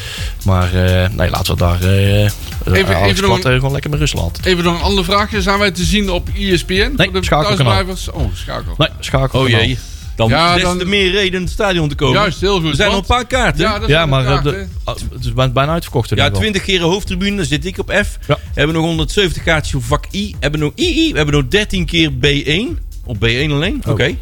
[0.45, 3.91] Maar eh, nee, laten we daar eh Even- even nog Plat, een- eh, gewoon lekker
[3.91, 4.41] met Rusland.
[4.45, 5.43] Even nog een ander vraagje.
[5.43, 6.93] Zijn wij te zien op ESPN?
[6.97, 7.57] voor de schakelkanaal.
[7.57, 8.11] thuisblijvers?
[8.11, 8.75] Oh, schakel.
[8.79, 9.41] Nee, schakel.
[9.41, 9.79] Oh jee.
[10.19, 12.21] Dan Ja, des dan- te meer reden het stadion te komen.
[12.21, 12.69] Juist, heel goed.
[12.71, 13.61] Er zijn nog want- een paar kaarten.
[13.61, 16.41] Ja, dat Ja, maar eh, de- ah, het is bijna uitverkocht Ja, ieder geval.
[16.41, 18.19] 20 keer hoofdtribune, daar zit ik op F.
[18.27, 18.35] Ja.
[18.35, 20.31] We hebben nog 170 kaartjes voor vak I.
[20.31, 21.11] We hebben nog II.
[21.11, 22.79] We hebben nog 13 keer B1.
[23.05, 23.83] Op B1 alleen.
[23.85, 23.93] Oh.
[23.93, 24.15] Oké.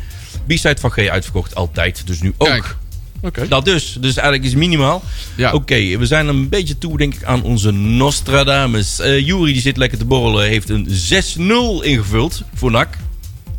[0.47, 2.03] B-side vak G uitverkocht altijd.
[2.07, 2.49] Dus nu ook.
[2.49, 2.77] Kijk.
[3.23, 3.49] Oké.
[3.49, 3.97] Dat dus.
[4.01, 5.03] Dus eigenlijk is het minimaal.
[5.37, 5.53] Ja.
[5.53, 8.99] Oké, we zijn een beetje toe denk ik aan onze Nostradamus.
[9.01, 10.47] Eh Jury die zit lekker te borrelen.
[10.49, 12.89] Heeft een 6-0 ingevuld voor NAC.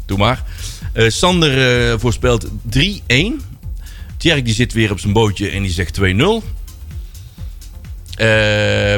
[0.05, 0.43] Doe maar.
[0.97, 3.41] Eh, Sander eh, voorspelt 3-1.
[4.17, 6.43] Tjerk die zit weer op zijn bootje en die zegt 2-0.
[8.15, 8.27] Eh,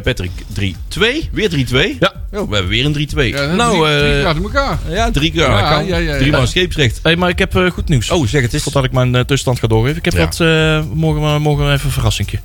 [0.04, 1.30] Patrick 3-2.
[1.32, 1.98] Weer 3-2.
[2.00, 2.14] Ja.
[2.32, 3.34] Oh, we hebben weer een 3-2.
[3.34, 4.80] Ja, dat nou, drie, drie keer achter elkaar.
[4.92, 5.42] ja, drie keer.
[5.42, 5.86] Ja, Ja, kan.
[5.86, 6.18] ja, ja, ja.
[6.18, 7.00] Drie maal scheepsrecht.
[7.04, 8.10] Hey, maar ik heb eh, goed nieuws.
[8.10, 8.64] Oh, zeg het eens.
[8.64, 9.98] Voordat ik mijn eh, tussenstand ga doorgeven.
[9.98, 10.20] Ik heb Ja.
[10.26, 12.40] wat, eh, morgen, maar morgen even een verrassingje.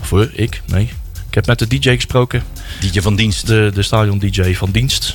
[0.00, 0.62] Of hoor, ik?
[0.66, 0.82] Nee.
[1.28, 2.42] Ik heb met de DJ gesproken.
[2.80, 3.46] Dietje van dienst.
[3.46, 5.14] De, de stadion DJ van dienst.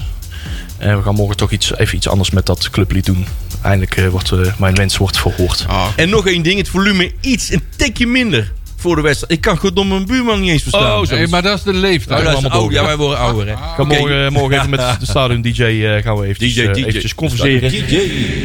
[0.77, 3.25] En we gaan morgen toch iets, even iets anders met dat clublied doen.
[3.61, 5.65] Eindelijk eh, wordt eh, mijn wens wordt verhoord.
[5.67, 9.31] Ah, En nog één ding, het volume iets, een tikje minder voor de wedstrijd.
[9.33, 11.01] Ik kan goed door mijn buurman niet eens verstaan.
[11.01, 12.37] Oh, maar dat is de Oh, leeftijd.
[12.43, 13.51] is door, Ja, wij worden ouder, hè.
[13.51, 13.97] Ik ga Oké.
[13.97, 16.83] morgen, morgen even met de stadion DJ eh, gaan we eventjes, DJ, eh, DJ.
[16.83, 17.69] eventjes converseren.
[17.71, 17.95] DJ.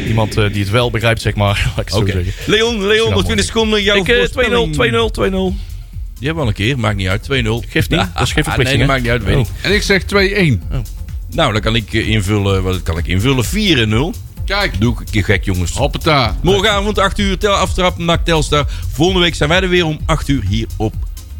[0.07, 1.61] Iemand eh, die het wel begrijpt, zeg maar.
[1.75, 2.33] Laat ik het zo zeggen.
[2.45, 3.83] Leon, Leon, nog 20 seconden.
[3.83, 5.11] Jouw Ik, eh, 2-0, 2-0, voorspelling.
[5.11, 5.55] 2-0.
[6.19, 7.23] Die hebben we al een keer, maakt niet uit.
[7.23, 7.63] 2-0.
[7.69, 9.41] Geeft niet, dat is geen Ah, verplichting, Nee, dat maakt niet uit, weet Oh.
[9.41, 9.47] ik.
[9.61, 10.61] En ik zeg 2-1.
[11.31, 13.45] Nou, dan kan ik eh, invullen, wat kan ik invullen?
[13.45, 14.13] 4-0.
[14.45, 15.71] Kijk, Doe ik een keer gek, jongens.
[15.71, 16.35] hoppata.
[16.41, 18.65] Morgenavond 8 uur, tel aftrap, NAC Telstar.
[18.93, 20.93] Volgende week zijn wij er weer om 8 uur hier op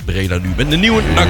[0.05, 0.53] Breda nu.
[0.57, 1.27] Met de nieuwe NAC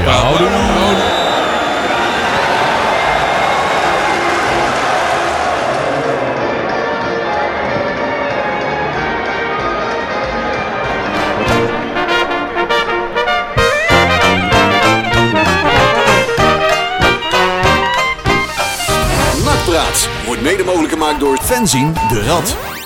[21.19, 22.84] door Fenzin de Rad.